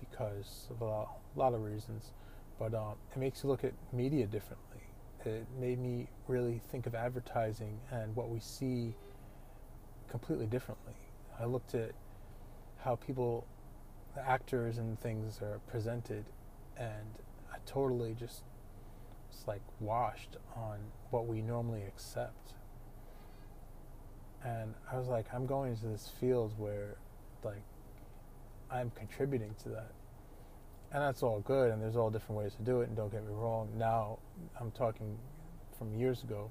because 0.00 0.68
of 0.70 0.80
a 0.82 1.06
lot, 1.38 1.54
of 1.54 1.62
reasons. 1.62 2.12
But 2.58 2.74
um, 2.74 2.94
it 3.14 3.18
makes 3.18 3.42
you 3.42 3.50
look 3.50 3.64
at 3.64 3.72
media 3.92 4.26
differently. 4.26 4.80
It 5.24 5.46
made 5.60 5.78
me 5.78 6.08
really 6.28 6.60
think 6.70 6.86
of 6.86 6.94
advertising 6.94 7.78
and 7.90 8.14
what 8.16 8.30
we 8.30 8.40
see 8.40 8.94
completely 10.08 10.46
differently. 10.46 10.94
I 11.38 11.44
looked 11.44 11.74
at 11.74 11.92
how 12.78 12.96
people 12.96 13.46
the 14.14 14.26
actors 14.26 14.78
and 14.78 14.98
things 15.00 15.40
are 15.42 15.60
presented, 15.66 16.24
and 16.78 17.18
I 17.52 17.58
totally 17.66 18.14
just 18.18 18.42
it's 19.30 19.46
like 19.46 19.60
washed 19.78 20.36
on 20.56 20.78
what 21.10 21.26
we 21.26 21.42
normally 21.42 21.82
accept. 21.82 22.54
And 24.46 24.74
I 24.92 24.96
was 24.96 25.08
like, 25.08 25.26
I'm 25.34 25.44
going 25.44 25.72
into 25.72 25.88
this 25.88 26.08
field 26.20 26.52
where, 26.56 26.96
like, 27.42 27.62
I'm 28.70 28.90
contributing 28.92 29.54
to 29.64 29.70
that. 29.70 29.90
and 30.92 31.02
that's 31.02 31.22
all 31.22 31.40
good, 31.40 31.70
and 31.72 31.82
there's 31.82 31.96
all 31.96 32.10
different 32.10 32.40
ways 32.40 32.54
to 32.54 32.62
do 32.62 32.80
it. 32.80 32.88
And 32.88 32.96
don't 32.96 33.10
get 33.10 33.22
me 33.26 33.32
wrong. 33.32 33.68
Now, 33.76 34.18
I'm 34.60 34.70
talking 34.70 35.18
from 35.78 35.94
years 35.94 36.22
ago. 36.22 36.50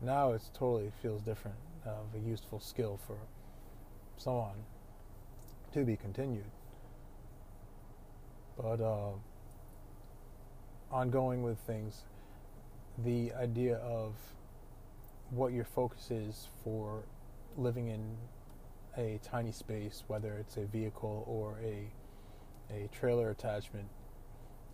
Now 0.00 0.32
it's 0.32 0.50
totally 0.54 0.92
feels 1.02 1.22
different 1.22 1.56
of 1.86 2.06
a 2.14 2.18
useful 2.18 2.60
skill 2.60 3.00
for 3.06 3.16
someone 4.16 4.64
to 5.72 5.84
be 5.84 5.96
continued. 5.96 6.44
But 8.56 8.80
uh, 8.80 9.12
ongoing 10.90 11.42
with 11.42 11.58
things, 11.60 12.02
the 13.04 13.32
idea 13.34 13.76
of 13.78 14.14
what 15.30 15.52
your 15.52 15.64
focus 15.64 16.10
is 16.10 16.48
for 16.62 17.02
living 17.56 17.88
in 17.88 18.16
a 18.96 19.18
tiny 19.22 19.52
space, 19.52 20.04
whether 20.06 20.34
it's 20.34 20.56
a 20.56 20.64
vehicle 20.64 21.24
or 21.26 21.58
a 21.62 21.90
a 22.70 22.88
trailer 22.88 23.30
attachment, 23.30 23.86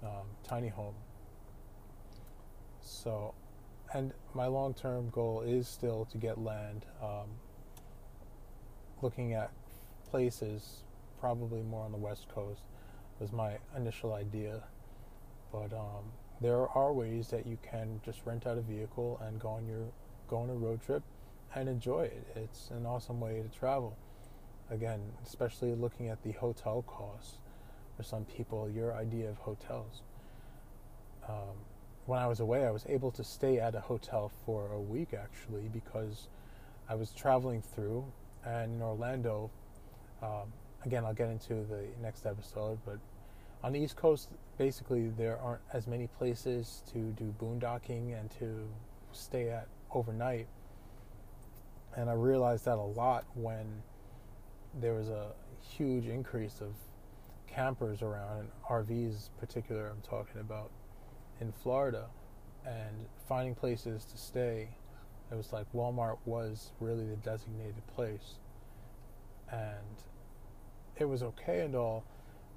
um, 0.03 0.27
tiny 0.45 0.69
home. 0.69 0.95
So, 2.81 3.35
and 3.93 4.13
my 4.35 4.47
long 4.47 4.75
term 4.75 5.11
goal 5.11 5.43
is 5.43 5.69
still 5.69 6.07
to 6.07 6.19
get 6.19 6.39
land. 6.39 6.87
Um, 7.03 7.29
looking 9.03 9.35
at 9.35 9.51
places, 10.09 10.85
probably 11.19 11.63
more 11.63 11.85
on 11.85 11.93
the 11.93 11.99
west 11.99 12.29
coast, 12.35 12.63
was 13.19 13.33
my 13.33 13.59
initial 13.77 14.15
idea. 14.15 14.63
But 15.53 15.73
um, 15.73 16.13
there 16.41 16.69
are 16.69 16.93
ways 16.93 17.29
that 17.29 17.47
you 17.47 17.59
can 17.63 18.01
just 18.05 18.21
rent 18.25 18.47
out 18.47 18.57
a 18.57 18.63
vehicle 18.63 19.21
and 19.25 19.41
go 19.41 19.49
on 19.49 19.67
your 19.67 19.87
go 20.29 20.37
on 20.39 20.51
a 20.51 20.55
road 20.55 20.81
trip 20.81 21.03
and 21.55 21.69
enjoy 21.69 22.03
it. 22.03 22.27
It's 22.37 22.71
an 22.71 22.87
awesome 22.87 23.21
way 23.21 23.43
to 23.43 23.59
travel. 23.59 23.97
Again, 24.71 25.01
especially 25.27 25.75
looking 25.75 26.09
at 26.09 26.23
the 26.23 26.33
hotel 26.33 26.83
costs 26.87 27.39
for 27.97 28.03
some 28.03 28.25
people, 28.25 28.71
your 28.71 28.95
idea 28.95 29.29
of 29.29 29.39
hotels. 29.39 30.03
Um, 31.29 31.57
when 32.07 32.21
I 32.21 32.27
was 32.27 32.41
away, 32.41 32.67
I 32.67 32.71
was 32.71 32.87
able 32.89 33.11
to 33.13 33.25
stay 33.25 33.59
at 33.59 33.75
a 33.75 33.81
hotel 33.81 34.31
for 34.45 34.73
a 34.73 34.81
week 34.81 35.15
actually 35.15 35.69
because 35.73 36.29
I 36.89 36.95
was 36.95 37.13
traveling 37.13 37.63
through, 37.63 38.05
and 38.45 38.75
in 38.75 38.83
Orlando, 38.83 39.51
um, 40.23 40.53
again, 40.85 41.05
I'll 41.05 41.15
get 41.15 41.29
into 41.29 41.55
the 41.55 41.85
next 42.03 42.27
episode, 42.27 42.79
but 42.85 42.99
on 43.63 43.73
the 43.73 43.81
East 43.81 43.97
Coast, 43.97 44.31
basically, 44.59 45.11
there 45.11 45.39
aren't 45.39 45.61
as 45.73 45.87
many 45.87 46.07
places 46.07 46.83
to 46.93 46.99
do 46.99 47.35
boondocking 47.41 48.19
and 48.19 48.31
to 48.39 48.67
stay 49.13 49.51
at 49.51 49.69
overnight. 49.93 50.47
And 51.97 52.09
I 52.09 52.15
realized 52.15 52.65
that 52.67 52.79
a 52.79 52.83
lot 52.83 53.25
when 53.35 53.83
there 54.81 54.95
was 54.95 55.09
a 55.09 55.33
huge 55.61 56.07
increase 56.07 56.61
of 56.61 56.73
campers 57.47 58.03
around, 58.03 58.41
and 58.41 58.49
RVs, 58.69 59.31
particular, 59.39 59.89
I'm 59.89 60.01
talking 60.03 60.41
about 60.41 60.71
in 61.41 61.53
Florida, 61.53 62.07
and 62.65 63.07
finding 63.29 63.55
places 63.55 64.05
to 64.05 64.17
stay. 64.17 64.69
It 65.31 65.35
was 65.35 65.53
like 65.53 65.67
Walmart 65.73 66.19
was 66.27 66.73
really 66.81 67.07
the 67.07 67.17
designated 67.17 67.87
place, 67.95 68.35
and 69.51 70.05
it 70.97 71.07
was 71.07 71.23
okay 71.23 71.61
and 71.61 71.75
all, 71.75 72.05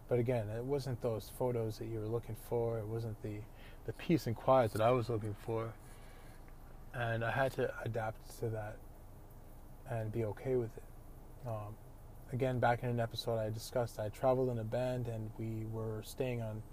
but 0.10 0.20
again, 0.20 0.50
it 0.50 0.64
wasn't 0.64 1.02
those 1.02 1.32
photos 1.38 1.78
that 1.78 1.86
you 1.86 2.00
were 2.00 2.08
looking 2.08 2.36
for. 2.50 2.78
It 2.78 2.88
wasn't 2.88 3.22
the 3.24 3.38
the 3.86 3.94
peace 3.94 4.28
and 4.28 4.36
quiet 4.36 4.72
that 4.72 4.82
I 4.82 4.92
was 4.92 5.10
looking 5.10 5.36
for, 5.46 5.74
and 6.94 7.24
I 7.24 7.32
had 7.32 7.52
to 7.54 7.74
adapt 7.84 8.40
to 8.40 8.50
that 8.50 8.78
and 9.90 10.12
be 10.12 10.26
okay 10.26 10.56
with 10.56 10.76
it. 10.78 10.84
Um, 11.48 11.76
again, 12.32 12.60
back 12.60 12.84
in 12.84 12.90
an 12.90 13.00
episode 13.00 13.38
I 13.38 13.50
discussed, 13.50 14.00
I 14.00 14.10
traveled 14.10 14.50
in 14.50 14.60
a 14.60 14.64
band 14.64 15.08
and 15.08 15.30
we 15.38 15.66
were 15.72 16.02
staying 16.04 16.42
on 16.42 16.64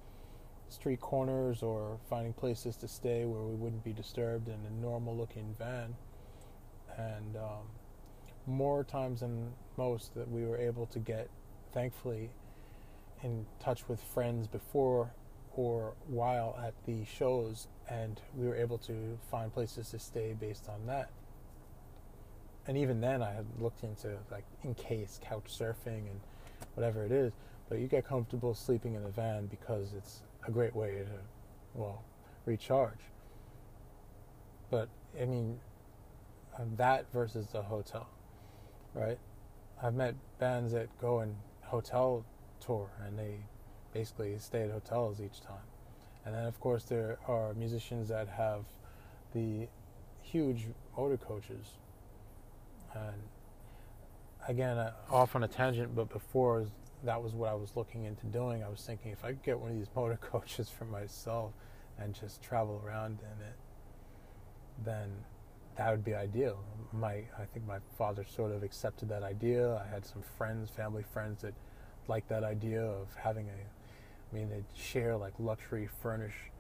street 0.69 1.01
corners 1.01 1.63
or 1.63 1.99
finding 2.09 2.33
places 2.33 2.77
to 2.77 2.89
stay 2.89 3.25
where 3.25 3.43
we 3.43 3.55
wouldn't 3.55 3.85
be 3.85 3.93
disturbed 3.93 4.49
in 4.49 4.59
a 4.67 4.81
normal 4.81 5.17
looking 5.17 5.55
van. 5.59 5.95
And 6.97 7.37
um, 7.37 7.67
more 8.47 8.85
times 8.85 9.21
than 9.21 9.53
most, 9.77 10.15
that 10.15 10.31
we 10.31 10.45
were 10.45 10.59
able 10.59 10.87
to 10.87 10.99
get, 10.99 11.29
thankfully, 11.73 12.31
in 13.23 13.47
touch 13.59 13.89
with 13.89 14.01
friends 14.01 14.47
before 14.47 15.13
or 15.53 15.95
while 16.07 16.59
at 16.65 16.75
the 16.87 17.05
shows, 17.05 17.67
and 17.89 18.21
we 18.37 18.47
were 18.47 18.55
able 18.57 18.79
to 18.79 19.19
find 19.31 19.53
places 19.53 19.91
to 19.91 19.99
stay 19.99 20.35
based 20.39 20.69
on 20.69 20.87
that 20.87 21.11
and 22.71 22.79
even 22.79 23.01
then 23.01 23.21
I 23.21 23.33
had 23.33 23.47
looked 23.59 23.83
into 23.83 24.17
like 24.31 24.45
in 24.63 24.75
case 24.75 25.19
couch 25.25 25.47
surfing 25.49 26.07
and 26.09 26.21
whatever 26.75 27.05
it 27.05 27.11
is. 27.11 27.33
But 27.69 27.81
you 27.81 27.89
get 27.89 28.07
comfortable 28.07 28.55
sleeping 28.55 28.95
in 28.95 29.03
a 29.03 29.09
van 29.09 29.47
because 29.47 29.93
it's 29.93 30.23
a 30.47 30.53
great 30.53 30.77
way 30.77 30.99
to, 30.99 31.07
well, 31.75 32.05
recharge. 32.47 33.01
But 34.71 34.89
I 35.21 35.25
mean, 35.25 35.59
uh, 36.57 36.63
that 36.77 37.07
versus 37.13 37.49
the 37.49 37.61
hotel, 37.61 38.09
right? 38.95 39.19
I've 39.83 39.95
met 39.95 40.15
bands 40.39 40.73
that 40.73 40.97
go 41.01 41.19
and 41.19 41.35
hotel 41.63 42.25
tour 42.65 42.89
and 43.05 43.19
they 43.19 43.35
basically 43.93 44.39
stay 44.39 44.63
at 44.63 44.71
hotels 44.71 45.21
each 45.21 45.41
time. 45.41 45.67
And 46.25 46.37
then, 46.37 46.45
of 46.45 46.61
course, 46.61 46.85
there 46.85 47.19
are 47.27 47.53
musicians 47.55 48.11
that 48.11 48.29
have 48.29 48.63
the 49.35 49.67
huge 50.23 50.69
motor 50.97 51.17
coaches 51.17 51.80
and 52.95 53.23
again, 54.49 54.79
uh, 54.79 54.93
off 55.11 55.37
on 55.37 55.45
a 55.45 55.49
tangent, 55.49 55.95
but 55.95 56.09
before 56.09 56.67
that 57.05 57.23
was 57.23 57.35
what 57.35 57.51
I 57.51 57.55
was 57.55 57.77
looking 57.77 58.05
into 58.05 58.27
doing. 58.27 58.63
I 58.63 58.69
was 58.69 58.83
thinking 58.83 59.13
if 59.13 59.25
I 59.25 59.29
could 59.29 59.43
get 59.43 59.59
one 59.59 59.71
of 59.71 59.77
these 59.77 59.89
motor 59.97 60.19
coaches 60.21 60.69
for 60.69 60.85
myself 60.85 61.53
and 61.99 62.15
just 62.15 62.43
travel 62.43 62.83
around 62.85 63.21
in 63.21 63.45
it, 63.45 63.57
then 64.85 65.11
that 65.77 65.91
would 65.91 66.05
be 66.05 66.15
ideal. 66.15 66.59
My, 66.93 67.25
I 67.39 67.45
think 67.53 67.67
my 67.67 67.79
father 67.97 68.25
sort 68.25 68.53
of 68.53 68.63
accepted 68.63 69.09
that 69.11 69.23
idea. 69.23 69.77
I 69.77 69.93
had 69.93 70.05
some 70.05 70.23
friends, 70.37 70.71
family 70.71 71.05
friends 71.13 71.43
that 71.43 71.55
liked 72.09 72.29
that 72.29 72.45
idea 72.45 72.83
of 72.83 73.15
having 73.17 73.49
a, 73.49 73.53
I 73.53 74.37
mean, 74.37 74.49
they'd 74.51 74.65
share 74.75 75.17
like 75.17 75.35
luxury 75.39 75.89
furnished 76.03 76.51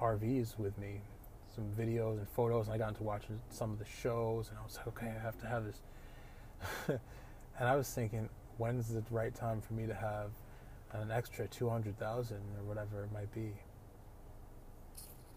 RVs 0.00 0.58
with 0.58 0.76
me 0.78 1.00
some 1.54 1.64
videos 1.78 2.18
and 2.18 2.28
photos, 2.28 2.66
and 2.66 2.74
I 2.74 2.78
got 2.78 2.88
into 2.90 3.02
watching 3.02 3.40
some 3.50 3.72
of 3.72 3.78
the 3.78 3.84
shows, 3.84 4.48
and 4.48 4.58
I 4.58 4.62
was 4.62 4.76
like, 4.76 4.86
okay, 4.88 5.12
I 5.16 5.22
have 5.22 5.38
to 5.40 5.46
have 5.46 5.64
this. 5.64 5.80
and 7.58 7.68
I 7.68 7.76
was 7.76 7.88
thinking, 7.90 8.28
when's 8.58 8.88
the 8.88 9.02
right 9.10 9.34
time 9.34 9.60
for 9.60 9.74
me 9.74 9.86
to 9.86 9.94
have 9.94 10.30
an 10.92 11.10
extra 11.10 11.46
200,000 11.46 12.36
or 12.36 12.64
whatever 12.64 13.04
it 13.04 13.12
might 13.12 13.32
be? 13.32 13.52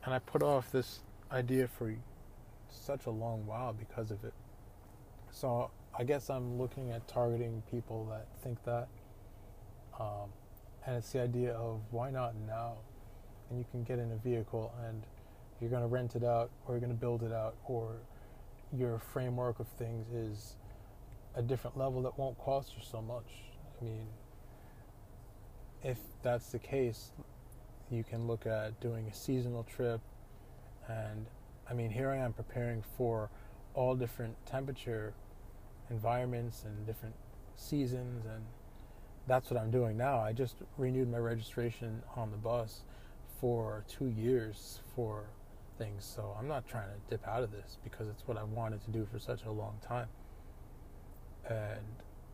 And 0.04 0.14
I 0.14 0.20
put 0.20 0.44
off 0.44 0.72
this 0.72 1.00
idea 1.32 1.68
for 1.68 1.94
such 2.70 3.06
a 3.06 3.12
long 3.12 3.46
while 3.46 3.74
because 3.74 4.12
of 4.12 4.24
it. 4.24 4.34
So 5.32 5.70
I 5.98 6.04
guess 6.04 6.30
I'm 6.30 6.58
looking 6.58 6.92
at 6.92 7.08
targeting 7.08 7.62
people 7.70 8.06
that 8.12 8.28
think 8.42 8.64
that. 8.64 8.88
Um, 10.00 10.30
and 10.86 10.96
it's 10.96 11.12
the 11.12 11.22
idea 11.22 11.54
of 11.54 11.82
why 11.92 12.12
not 12.12 12.36
now? 12.48 12.76
And 13.50 13.60
you 13.60 13.66
can 13.72 13.84
get 13.84 14.00
in 14.00 14.12
a 14.12 14.18
vehicle 14.18 14.74
and 14.88 15.04
you're 15.60 15.70
going 15.70 15.82
to 15.82 15.88
rent 15.88 16.16
it 16.16 16.24
out 16.24 16.52
or 16.66 16.76
you're 16.76 16.80
going 16.80 16.92
to 16.92 17.00
build 17.00 17.24
it 17.24 17.32
out 17.32 17.56
or 17.66 17.98
your 18.76 19.00
framework 19.00 19.60
of 19.60 19.68
things 19.68 20.12
is 20.12 20.56
a 21.36 21.42
different 21.42 21.78
level 21.78 22.02
that 22.02 22.18
won't 22.18 22.38
cost 22.38 22.74
you 22.76 22.84
so 22.84 23.02
much. 23.02 23.26
I 23.80 23.86
mean, 23.86 24.08
if 25.84 25.98
that's 26.24 26.52
the 26.52 26.60
case, 26.60 27.12
you 27.90 28.04
can 28.04 28.28
look 28.28 28.46
at 28.46 28.80
doing 28.82 29.08
a 29.08 29.14
seasonal 29.14 29.64
trip. 29.64 30.02
And 30.88 31.28
I 31.70 31.74
mean, 31.74 31.92
here 31.92 32.10
I 32.10 32.18
am 32.18 32.34
preparing 32.34 32.84
for 32.98 33.30
all 33.74 33.96
different 33.96 34.36
temperature 34.46 35.14
environments 35.90 36.64
and 36.66 36.86
different 36.86 37.16
seasons. 37.56 38.26
And 38.26 38.44
that's 39.28 39.50
what 39.50 39.60
I'm 39.60 39.72
doing 39.72 39.98
now. 39.98 40.20
I 40.20 40.34
just 40.34 40.56
renewed 40.78 41.10
my 41.10 41.20
registration 41.20 42.02
on 42.16 42.32
the 42.32 42.38
bus 42.38 42.82
for 43.40 43.84
two 43.88 44.08
years 44.08 44.80
for 44.96 45.26
things. 45.78 46.04
So 46.04 46.36
I'm 46.38 46.48
not 46.48 46.68
trying 46.68 46.88
to 46.88 47.10
dip 47.10 47.28
out 47.28 47.44
of 47.44 47.52
this 47.52 47.78
because 47.84 48.08
it's 48.08 48.28
what 48.28 48.38
I 48.38 48.44
wanted 48.44 48.82
to 48.86 48.92
do 48.92 49.08
for 49.12 49.20
such 49.20 49.44
a 49.46 49.52
long 49.52 49.76
time. 49.86 50.08
And 51.50 51.86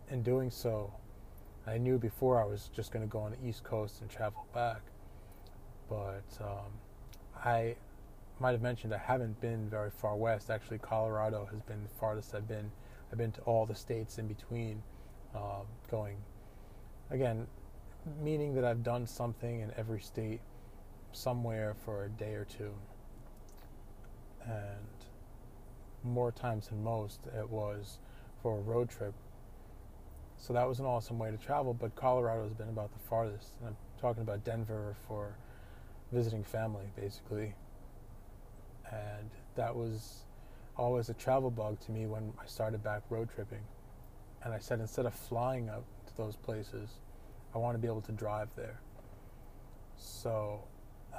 in 0.09 0.23
doing 0.23 0.49
so, 0.49 0.93
I 1.65 1.77
knew 1.77 1.97
before 1.97 2.41
I 2.41 2.45
was 2.45 2.69
just 2.75 2.91
going 2.91 3.05
to 3.05 3.11
go 3.11 3.19
on 3.19 3.31
the 3.31 3.47
East 3.47 3.63
Coast 3.63 4.01
and 4.01 4.09
travel 4.09 4.45
back. 4.53 4.81
But 5.89 6.23
um, 6.41 6.71
I 7.43 7.75
might 8.39 8.51
have 8.51 8.61
mentioned 8.61 8.93
I 8.93 8.97
haven't 8.97 9.39
been 9.39 9.69
very 9.69 9.91
far 9.91 10.15
west. 10.15 10.49
Actually, 10.49 10.79
Colorado 10.79 11.47
has 11.51 11.61
been 11.61 11.83
the 11.83 11.99
farthest 11.99 12.33
I've 12.35 12.47
been. 12.47 12.71
I've 13.11 13.17
been 13.17 13.31
to 13.33 13.41
all 13.41 13.65
the 13.65 13.75
states 13.75 14.17
in 14.17 14.27
between, 14.27 14.81
um, 15.35 15.67
going 15.91 16.17
again, 17.11 17.45
meaning 18.21 18.55
that 18.55 18.65
I've 18.65 18.83
done 18.83 19.05
something 19.05 19.61
in 19.61 19.71
every 19.77 20.01
state 20.01 20.41
somewhere 21.11 21.75
for 21.85 22.05
a 22.05 22.09
day 22.09 22.33
or 22.33 22.45
two 22.45 22.73
and 24.45 24.87
more 26.03 26.31
times 26.31 26.67
than 26.67 26.83
most 26.83 27.19
it 27.37 27.49
was 27.49 27.99
for 28.41 28.57
a 28.57 28.61
road 28.61 28.89
trip. 28.89 29.13
So 30.37 30.53
that 30.53 30.67
was 30.67 30.79
an 30.79 30.85
awesome 30.85 31.17
way 31.17 31.31
to 31.31 31.37
travel, 31.37 31.73
but 31.73 31.95
Colorado 31.95 32.43
has 32.43 32.53
been 32.53 32.69
about 32.69 32.91
the 32.91 32.99
farthest. 32.99 33.53
And 33.59 33.69
I'm 33.69 33.75
talking 34.01 34.23
about 34.23 34.43
Denver 34.43 34.95
for 35.07 35.37
visiting 36.11 36.43
family, 36.43 36.85
basically. 36.95 37.55
And 38.91 39.29
that 39.55 39.73
was 39.73 40.25
always 40.75 41.09
a 41.09 41.13
travel 41.13 41.49
bug 41.49 41.79
to 41.81 41.91
me 41.91 42.05
when 42.05 42.33
I 42.41 42.45
started 42.45 42.83
back 42.83 43.03
road 43.09 43.29
tripping. 43.33 43.63
And 44.43 44.53
I 44.53 44.59
said, 44.59 44.81
instead 44.81 45.05
of 45.05 45.13
flying 45.13 45.69
out 45.69 45.85
to 46.07 46.17
those 46.17 46.35
places, 46.35 46.89
I 47.55 47.59
want 47.59 47.75
to 47.75 47.79
be 47.79 47.87
able 47.87 48.01
to 48.01 48.11
drive 48.11 48.49
there. 48.57 48.81
So 49.95 50.59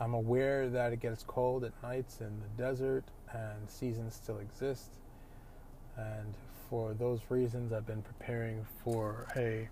I'm 0.01 0.15
aware 0.15 0.69
that 0.69 0.93
it 0.93 1.01
gets 1.01 1.23
cold 1.23 1.65
at 1.65 1.73
nights 1.83 2.21
in 2.21 2.41
the 2.41 2.63
desert 2.63 3.05
and 3.33 3.71
seasons 3.71 4.15
still 4.15 4.39
exist. 4.39 4.91
And 5.97 6.35
for 6.69 6.95
those 6.95 7.21
reasons, 7.29 7.73
I've 7.73 7.87
been 7.87 8.03
preparing 8.03 8.67
for 8.83 9.27
a 9.37 9.69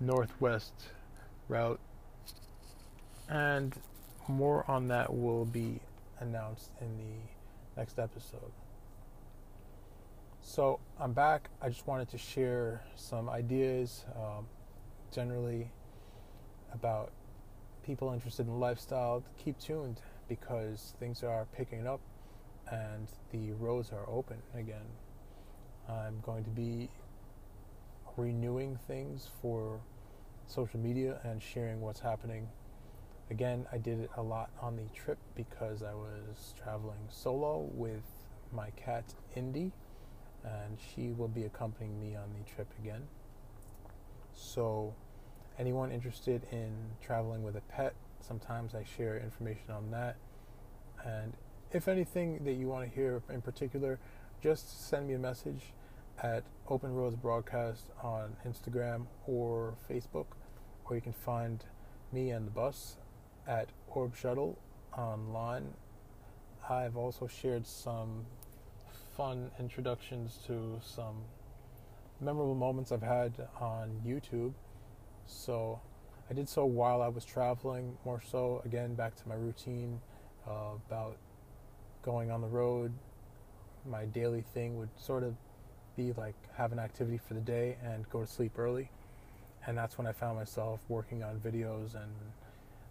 northwest 0.00 0.72
route. 1.48 1.80
And 3.28 3.74
more 4.28 4.64
on 4.70 4.88
that 4.88 5.14
will 5.14 5.44
be 5.44 5.80
announced 6.20 6.70
in 6.80 6.96
the 6.96 7.80
next 7.80 7.98
episode. 7.98 8.52
So 10.40 10.80
I'm 10.98 11.12
back. 11.12 11.48
I 11.60 11.68
just 11.68 11.86
wanted 11.86 12.08
to 12.10 12.18
share 12.18 12.82
some 12.96 13.28
ideas 13.28 14.04
um, 14.16 14.46
generally 15.12 15.70
about 16.72 17.12
people 17.82 18.12
interested 18.12 18.46
in 18.46 18.58
lifestyle. 18.58 19.22
Keep 19.42 19.58
tuned 19.58 20.00
because 20.28 20.94
things 20.98 21.22
are 21.22 21.46
picking 21.56 21.86
up 21.86 22.00
and 22.70 23.08
the 23.32 23.52
roads 23.52 23.90
are 23.92 24.08
open 24.08 24.38
again. 24.54 24.86
I'm 25.88 26.20
going 26.20 26.44
to 26.44 26.50
be 26.50 26.88
renewing 28.16 28.78
things 28.86 29.28
for 29.40 29.80
social 30.46 30.78
media 30.78 31.18
and 31.24 31.42
sharing 31.42 31.80
what's 31.80 32.00
happening. 32.00 32.48
Again, 33.30 33.66
I 33.72 33.78
did 33.78 34.00
it 34.00 34.10
a 34.16 34.22
lot 34.22 34.50
on 34.60 34.76
the 34.76 34.88
trip 34.94 35.18
because 35.34 35.82
I 35.82 35.94
was 35.94 36.54
traveling 36.62 36.98
solo 37.08 37.70
with 37.72 38.02
my 38.52 38.70
cat 38.70 39.14
Indy, 39.34 39.72
and 40.44 40.76
she 40.78 41.12
will 41.12 41.28
be 41.28 41.44
accompanying 41.44 41.98
me 42.00 42.14
on 42.14 42.28
the 42.38 42.50
trip 42.50 42.68
again. 42.82 43.02
So, 44.34 44.94
anyone 45.58 45.92
interested 45.92 46.42
in 46.50 46.72
traveling 47.02 47.42
with 47.42 47.56
a 47.56 47.60
pet, 47.62 47.94
sometimes 48.20 48.74
I 48.74 48.84
share 48.84 49.18
information 49.18 49.70
on 49.70 49.90
that. 49.90 50.16
And 51.04 51.34
if 51.72 51.88
anything 51.88 52.44
that 52.44 52.52
you 52.52 52.68
want 52.68 52.88
to 52.88 52.94
hear 52.94 53.22
in 53.30 53.42
particular, 53.42 53.98
just 54.42 54.88
send 54.88 55.08
me 55.08 55.14
a 55.14 55.18
message 55.18 55.72
at 56.22 56.44
Open 56.68 56.94
Roads 56.94 57.16
Broadcast 57.16 57.86
on 58.02 58.36
Instagram 58.46 59.06
or 59.26 59.74
Facebook, 59.90 60.26
or 60.84 60.94
you 60.96 61.00
can 61.00 61.12
find 61.12 61.64
me 62.12 62.30
and 62.30 62.46
the 62.46 62.50
bus 62.50 62.96
at 63.46 63.68
Orb 63.88 64.14
Shuttle 64.14 64.58
online. 64.96 65.74
I've 66.68 66.96
also 66.96 67.26
shared 67.26 67.66
some 67.66 68.24
fun 69.16 69.50
introductions 69.58 70.38
to 70.46 70.78
some 70.82 71.16
memorable 72.20 72.54
moments 72.54 72.92
I've 72.92 73.02
had 73.02 73.32
on 73.60 74.00
YouTube. 74.06 74.52
So 75.32 75.80
I 76.30 76.34
did 76.34 76.48
so 76.48 76.64
while 76.64 77.02
I 77.02 77.08
was 77.08 77.24
traveling, 77.24 77.96
more 78.04 78.20
so 78.20 78.62
again 78.64 78.94
back 78.94 79.16
to 79.16 79.28
my 79.28 79.34
routine 79.34 80.00
uh, 80.46 80.76
about 80.88 81.16
going 82.02 82.30
on 82.30 82.40
the 82.40 82.48
road. 82.48 82.92
My 83.88 84.04
daily 84.04 84.42
thing 84.54 84.78
would 84.78 84.90
sort 84.96 85.24
of 85.24 85.34
be 85.96 86.12
like 86.12 86.34
have 86.54 86.72
an 86.72 86.78
activity 86.78 87.18
for 87.18 87.34
the 87.34 87.40
day 87.40 87.76
and 87.82 88.08
go 88.10 88.20
to 88.20 88.26
sleep 88.26 88.58
early. 88.58 88.90
And 89.66 89.76
that's 89.76 89.98
when 89.98 90.06
I 90.06 90.12
found 90.12 90.38
myself 90.38 90.80
working 90.88 91.22
on 91.22 91.40
videos 91.40 91.94
and 91.94 92.12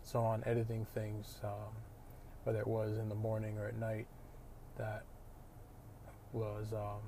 so 0.02 0.20
on, 0.22 0.44
editing 0.46 0.86
things, 0.94 1.40
um, 1.44 1.74
whether 2.44 2.60
it 2.60 2.68
was 2.68 2.98
in 2.98 3.08
the 3.08 3.16
morning 3.16 3.58
or 3.58 3.68
at 3.68 3.78
night, 3.78 4.08
that 4.78 5.04
was 6.34 6.74
um, 6.74 7.02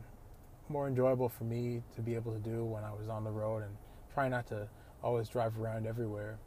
more 0.70 0.88
enjoyable 0.88 1.30
for 1.30 1.46
me 1.46 1.82
to 1.96 2.02
be 2.02 2.14
able 2.16 2.34
to 2.34 2.40
do 2.40 2.64
when 2.64 2.84
I 2.84 2.92
was 2.92 3.10
on 3.10 3.24
the 3.24 3.32
road 3.32 3.64
and 3.64 3.76
try 4.14 4.28
not 4.28 4.48
to 4.48 4.68
always 5.04 5.30
drive 5.30 5.60
around 5.60 5.86
everywhere. 5.86 6.38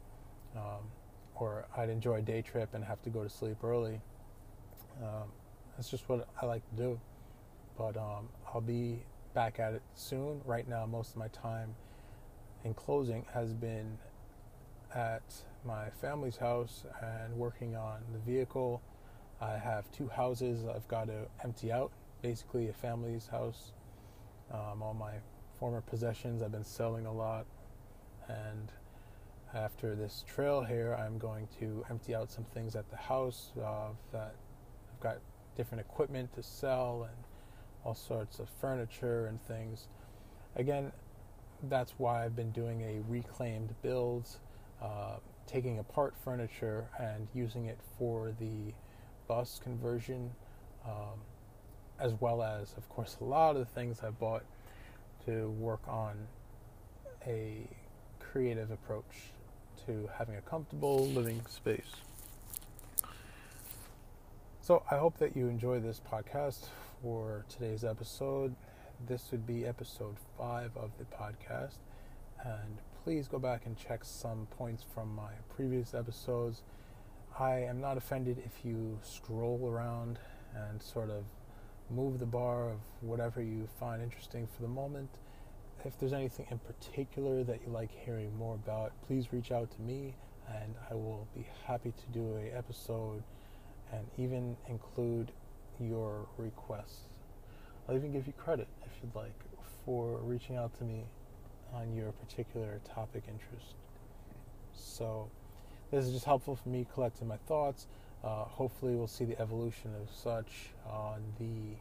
Um, 0.55 0.89
or 1.35 1.67
I'd 1.77 1.89
enjoy 1.89 2.15
a 2.15 2.21
day 2.21 2.41
trip 2.41 2.73
and 2.73 2.83
have 2.83 3.01
to 3.03 3.09
go 3.09 3.23
to 3.23 3.29
sleep 3.29 3.63
early. 3.63 4.01
Um, 5.01 5.31
that's 5.75 5.89
just 5.89 6.09
what 6.09 6.27
I 6.41 6.45
like 6.45 6.67
to 6.71 6.75
do. 6.75 6.99
But 7.77 7.95
um, 7.95 8.29
I'll 8.51 8.61
be 8.61 9.03
back 9.35 9.59
at 9.59 9.73
it 9.73 9.83
soon. 9.93 10.41
Right 10.45 10.67
now, 10.67 10.85
most 10.87 11.11
of 11.11 11.17
my 11.17 11.27
time 11.27 11.75
in 12.63 12.73
closing 12.73 13.25
has 13.33 13.53
been 13.53 13.97
at 14.95 15.21
my 15.63 15.89
family's 16.01 16.37
house 16.37 16.85
and 17.01 17.33
working 17.35 17.75
on 17.75 17.99
the 18.13 18.19
vehicle. 18.19 18.81
I 19.39 19.57
have 19.57 19.91
two 19.91 20.07
houses 20.07 20.65
I've 20.65 20.87
got 20.87 21.07
to 21.07 21.27
empty 21.43 21.71
out, 21.71 21.91
basically 22.23 22.69
a 22.69 22.73
family's 22.73 23.27
house. 23.27 23.73
Um, 24.51 24.81
all 24.81 24.95
my 24.95 25.13
former 25.59 25.81
possessions 25.81 26.41
I've 26.41 26.51
been 26.51 26.63
selling 26.63 27.05
a 27.05 27.13
lot, 27.13 27.45
and 28.27 28.71
after 29.53 29.95
this 29.95 30.23
trail 30.27 30.63
here, 30.63 30.95
I'm 30.99 31.17
going 31.17 31.47
to 31.59 31.85
empty 31.89 32.13
out 32.13 32.31
some 32.31 32.43
things 32.53 32.75
at 32.75 32.89
the 32.89 32.97
house 32.97 33.51
uh, 33.57 33.89
that 34.11 34.35
I've 34.91 34.99
got 34.99 35.17
different 35.55 35.81
equipment 35.81 36.33
to 36.35 36.43
sell 36.43 37.07
and 37.09 37.17
all 37.83 37.95
sorts 37.95 38.39
of 38.39 38.49
furniture 38.61 39.27
and 39.27 39.43
things. 39.45 39.87
Again, 40.55 40.91
that's 41.69 41.93
why 41.97 42.25
I've 42.25 42.35
been 42.35 42.51
doing 42.51 42.81
a 42.81 43.01
reclaimed 43.09 43.73
builds, 43.81 44.39
uh, 44.81 45.17
taking 45.47 45.79
apart 45.79 46.13
furniture 46.23 46.87
and 46.99 47.27
using 47.33 47.65
it 47.65 47.79
for 47.97 48.33
the 48.39 48.73
bus 49.27 49.59
conversion, 49.63 50.31
um, 50.85 51.19
as 51.99 52.13
well 52.19 52.43
as, 52.43 52.73
of 52.77 52.87
course, 52.89 53.17
a 53.21 53.23
lot 53.23 53.55
of 53.55 53.59
the 53.59 53.73
things 53.73 54.01
I 54.03 54.09
bought 54.09 54.43
to 55.25 55.49
work 55.51 55.81
on 55.87 56.27
a 57.25 57.67
creative 58.37 58.69
approach 58.69 59.31
to 59.83 60.07
having 60.15 60.35
a 60.35 60.41
comfortable 60.41 61.07
living 61.07 61.41
space. 61.49 61.89
So 64.61 64.83
I 64.91 64.97
hope 64.97 65.17
that 65.17 65.35
you 65.35 65.47
enjoy 65.47 65.79
this 65.79 65.99
podcast 65.99 66.67
for 67.01 67.45
today's 67.49 67.83
episode. 67.83 68.53
This 69.07 69.31
would 69.31 69.47
be 69.47 69.65
episode 69.65 70.17
five 70.37 70.69
of 70.77 70.91
the 70.99 71.05
podcast. 71.05 71.77
And 72.45 72.77
please 73.03 73.27
go 73.27 73.39
back 73.39 73.65
and 73.65 73.75
check 73.75 74.05
some 74.05 74.45
points 74.51 74.85
from 74.93 75.15
my 75.15 75.31
previous 75.55 75.95
episodes. 75.95 76.61
I 77.39 77.61
am 77.61 77.81
not 77.81 77.97
offended 77.97 78.37
if 78.45 78.63
you 78.63 78.99
scroll 79.01 79.67
around 79.67 80.19
and 80.55 80.79
sort 80.79 81.09
of 81.09 81.23
move 81.89 82.19
the 82.19 82.27
bar 82.27 82.69
of 82.69 82.77
whatever 83.01 83.41
you 83.41 83.67
find 83.79 84.03
interesting 84.03 84.47
for 84.55 84.61
the 84.61 84.67
moment. 84.67 85.09
If 85.85 85.97
there's 85.99 86.13
anything 86.13 86.47
in 86.49 86.59
particular 86.59 87.43
that 87.43 87.61
you 87.65 87.71
like 87.71 87.91
hearing 87.91 88.35
more 88.37 88.55
about, 88.55 88.91
please 89.05 89.31
reach 89.31 89.51
out 89.51 89.69
to 89.71 89.81
me 89.81 90.15
and 90.47 90.73
I 90.89 90.95
will 90.95 91.27
be 91.35 91.45
happy 91.65 91.91
to 91.91 92.19
do 92.19 92.37
a 92.37 92.57
episode 92.57 93.23
and 93.93 94.05
even 94.17 94.57
include 94.67 95.31
your 95.79 96.27
requests. 96.37 97.09
I'll 97.87 97.95
even 97.95 98.11
give 98.11 98.27
you 98.27 98.33
credit 98.33 98.67
if 98.85 98.91
you'd 99.01 99.15
like 99.15 99.33
for 99.85 100.17
reaching 100.23 100.57
out 100.57 100.77
to 100.79 100.83
me 100.83 101.05
on 101.73 101.93
your 101.95 102.11
particular 102.11 102.79
topic 102.83 103.23
interest. 103.27 103.75
So, 104.73 105.29
this 105.91 106.05
is 106.05 106.13
just 106.13 106.25
helpful 106.25 106.55
for 106.55 106.69
me 106.69 106.85
collecting 106.93 107.27
my 107.27 107.37
thoughts. 107.47 107.87
Uh, 108.23 108.43
hopefully, 108.43 108.95
we'll 108.95 109.07
see 109.07 109.25
the 109.25 109.39
evolution 109.39 109.91
of 110.01 110.13
such 110.13 110.71
on 110.89 111.21
the 111.39 111.77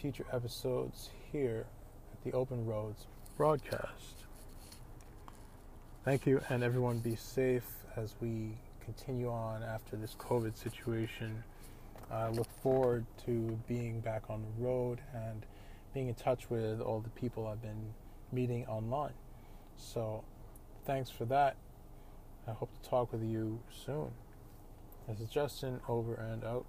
future 0.00 0.24
episodes 0.32 1.10
here 1.30 1.66
at 2.12 2.24
the 2.24 2.36
Open 2.36 2.66
Roads 2.66 3.06
broadcast. 3.36 4.24
Thank 6.04 6.26
you, 6.26 6.40
and 6.48 6.62
everyone 6.62 6.98
be 6.98 7.16
safe 7.16 7.68
as 7.96 8.14
we 8.20 8.52
continue 8.84 9.30
on 9.30 9.62
after 9.62 9.96
this 9.96 10.14
COVID 10.18 10.56
situation. 10.56 11.42
I 12.10 12.28
look 12.28 12.48
forward 12.62 13.04
to 13.26 13.58
being 13.68 14.00
back 14.00 14.22
on 14.30 14.42
the 14.42 14.64
road 14.64 15.00
and 15.12 15.44
being 15.92 16.08
in 16.08 16.14
touch 16.14 16.48
with 16.48 16.80
all 16.80 17.00
the 17.00 17.10
people 17.10 17.46
I've 17.46 17.60
been 17.60 17.92
meeting 18.32 18.66
online. 18.66 19.14
So, 19.76 20.24
thanks 20.84 21.10
for 21.10 21.24
that. 21.26 21.56
I 22.46 22.52
hope 22.52 22.70
to 22.80 22.88
talk 22.88 23.12
with 23.12 23.22
you 23.22 23.60
soon. 23.84 24.12
This 25.08 25.20
is 25.20 25.28
Justin, 25.28 25.80
over 25.88 26.14
and 26.14 26.44
out. 26.44 26.66